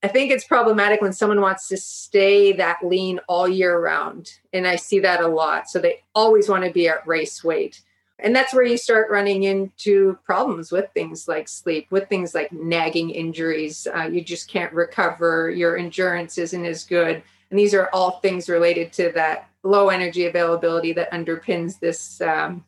[0.02, 4.32] I think it's problematic when someone wants to stay that lean all year round.
[4.52, 5.70] And I see that a lot.
[5.70, 7.82] So they always want to be at race weight.
[8.24, 12.54] And that's where you start running into problems with things like sleep, with things like
[12.54, 13.86] nagging injuries.
[13.94, 15.52] Uh, you just can't recover.
[15.52, 17.22] Your endurance isn't as good.
[17.50, 22.64] And these are all things related to that low energy availability that underpins this um,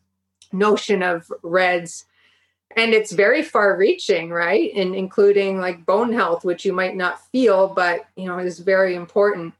[0.52, 2.04] notion of RED-S.
[2.76, 4.70] And it's very far reaching, right?
[4.74, 8.94] And including like bone health, which you might not feel, but you know, is very
[8.94, 9.54] important.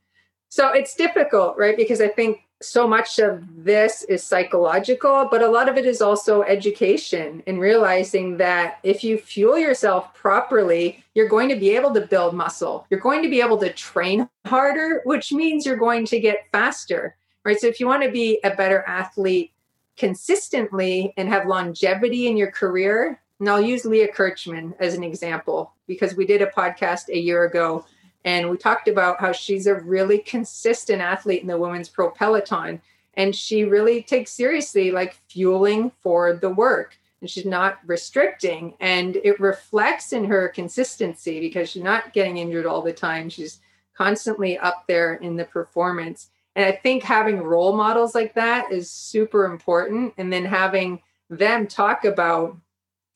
[0.51, 1.77] So it's difficult, right?
[1.77, 6.01] Because I think so much of this is psychological, but a lot of it is
[6.01, 11.93] also education and realizing that if you fuel yourself properly, you're going to be able
[11.93, 12.87] to build muscle.
[12.89, 17.17] You're going to be able to train harder, which means you're going to get faster,
[17.45, 17.61] right?
[17.61, 19.53] So if you want to be a better athlete
[19.99, 25.75] consistently and have longevity in your career, And I'll use Leah Kirchmann as an example
[25.87, 27.85] because we did a podcast a year ago
[28.27, 32.83] and we talked about how she's a really consistent athlete in the women's pro peloton.
[33.15, 38.75] And she really takes seriously like fueling for the work and she's not restricting.
[38.81, 43.31] And it reflects in her consistency because she's not getting injured all the time.
[43.31, 43.61] She's
[43.97, 46.29] constantly up there in the performance.
[46.57, 50.15] And I think having role models like that is super important.
[50.19, 51.01] And then having
[51.31, 52.57] them talk about,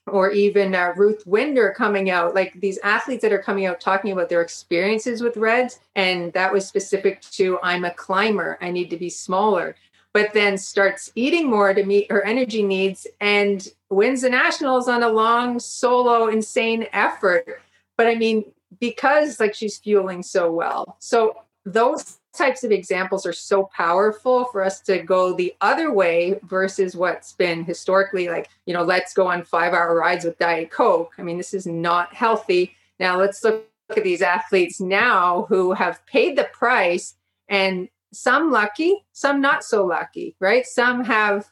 [0.07, 4.13] or even uh, Ruth Winder coming out, like these athletes that are coming out talking
[4.13, 5.81] about their experiences with RED-S.
[5.95, 9.77] And that was specific to I'm a climber, I need to be smaller.
[10.13, 15.05] But then starts eating more to meet her energy needs and wins the nationals on
[15.05, 17.63] a long solo insane effort.
[17.97, 18.45] But i mean
[18.79, 20.97] because like she's fueling so well.
[20.99, 26.39] So those types of examples are so powerful for us to go the other way
[26.45, 30.71] versus what's been historically like you know let's go on five hour rides with diet
[30.71, 33.65] coke i mean this is not healthy now let's look
[33.97, 37.17] at these athletes now who have paid the price
[37.49, 40.67] and some lucky, some not so lucky, right?
[40.67, 41.49] Some have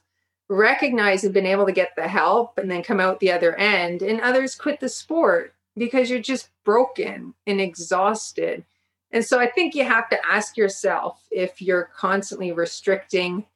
[0.48, 4.02] recognized and been able to get the help and then come out the other end,
[4.02, 8.64] and others quit the sport because you're just broken and exhausted.
[9.10, 13.46] And so I think you have to ask yourself if you're constantly restricting,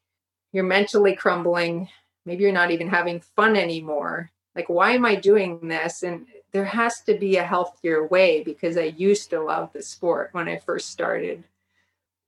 [0.52, 1.88] you're mentally crumbling,
[2.24, 4.30] maybe you're not even having fun anymore.
[4.54, 6.02] Like, why am I doing this?
[6.02, 10.30] And there has to be a healthier way because I used to love the sport
[10.32, 11.44] when I first started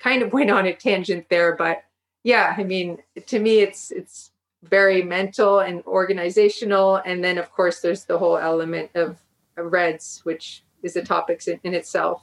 [0.04, 1.84] kind of went on a tangent there, but
[2.22, 4.30] yeah, I mean, to me, it's it's
[4.62, 9.18] very mental and organizational, and then of course there's the whole element of,
[9.58, 12.22] of RED-S, which is a topic in, in itself.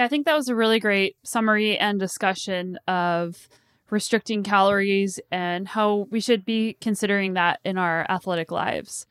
[0.00, 3.50] Yeah, I think that was a really great summary and discussion of
[3.90, 9.04] restricting calories and how we should be considering that in our athletic lives.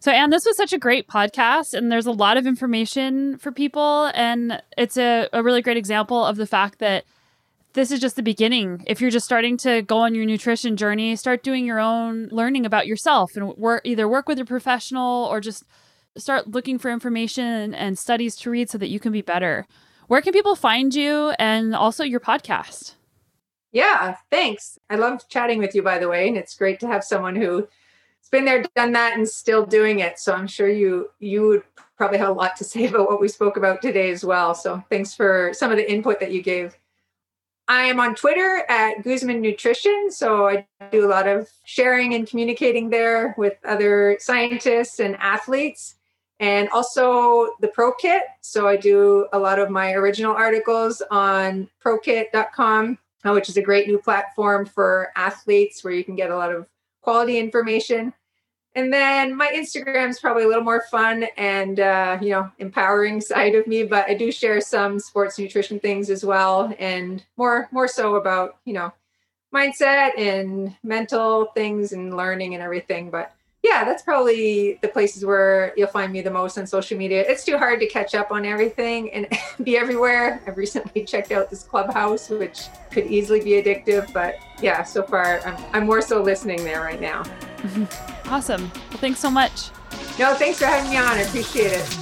[0.00, 3.52] So, Anne, this was such a great podcast, and there's a lot of information for
[3.52, 4.10] people.
[4.14, 7.04] And it's a, a really great example of the fact that
[7.74, 8.82] this is just the beginning.
[8.86, 12.64] If you're just starting to go on your nutrition journey, start doing your own learning
[12.64, 15.64] about yourself and work, either work with a professional or just
[16.16, 19.66] start looking for information and studies to read so that you can be better.
[20.06, 22.94] Where can people find you and also your podcast?
[23.72, 24.78] Yeah, thanks.
[24.88, 26.28] I love chatting with you, by the way.
[26.28, 27.64] And it's great to have someone who's
[28.30, 30.18] been there, done that, and still doing it.
[30.18, 31.62] So I'm sure you you would
[31.96, 34.54] probably have a lot to say about what we spoke about today as well.
[34.54, 36.76] So thanks for some of the input that you gave.
[37.66, 40.10] I am on Twitter at Guzman Nutrition.
[40.10, 45.94] So I do a lot of sharing and communicating there with other scientists and athletes.
[46.40, 48.22] And also the Pro Kit.
[48.40, 53.86] So I do a lot of my original articles on prokit.com, which is a great
[53.86, 56.66] new platform for athletes where you can get a lot of
[57.02, 58.12] quality information.
[58.76, 63.20] And then my Instagram is probably a little more fun and uh, you know empowering
[63.20, 67.68] side of me, but I do share some sports nutrition things as well, and more
[67.70, 68.92] more so about you know
[69.54, 73.10] mindset and mental things and learning and everything.
[73.10, 73.32] But
[73.64, 77.24] yeah, that's probably the places where you'll find me the most on social media.
[77.26, 79.26] It's too hard to catch up on everything and
[79.64, 80.42] be everywhere.
[80.46, 85.40] I've recently checked out this clubhouse, which could easily be addictive, but yeah, so far
[85.46, 87.24] I'm, I'm more so listening there right now.
[88.26, 88.70] Awesome.
[88.88, 89.68] Well, thanks so much.
[90.18, 91.04] No, thanks for having me on.
[91.04, 91.98] I appreciate it.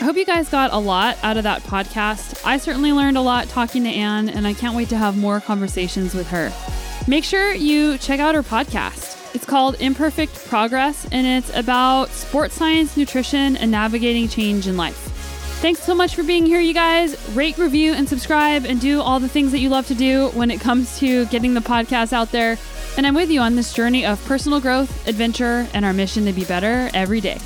[0.00, 2.40] I hope you guys got a lot out of that podcast.
[2.46, 5.40] I certainly learned a lot talking to Anne, and I can't wait to have more
[5.40, 6.52] conversations with her.
[7.06, 9.34] Make sure you check out her podcast.
[9.34, 14.96] It's called Imperfect Progress, and it's about sports science, nutrition, and navigating change in life.
[15.60, 17.18] Thanks so much for being here, you guys.
[17.36, 20.50] Rate, review, and subscribe, and do all the things that you love to do when
[20.50, 22.56] it comes to getting the podcast out there.
[22.96, 26.32] And I'm with you on this journey of personal growth, adventure, and our mission to
[26.32, 27.38] be better every day.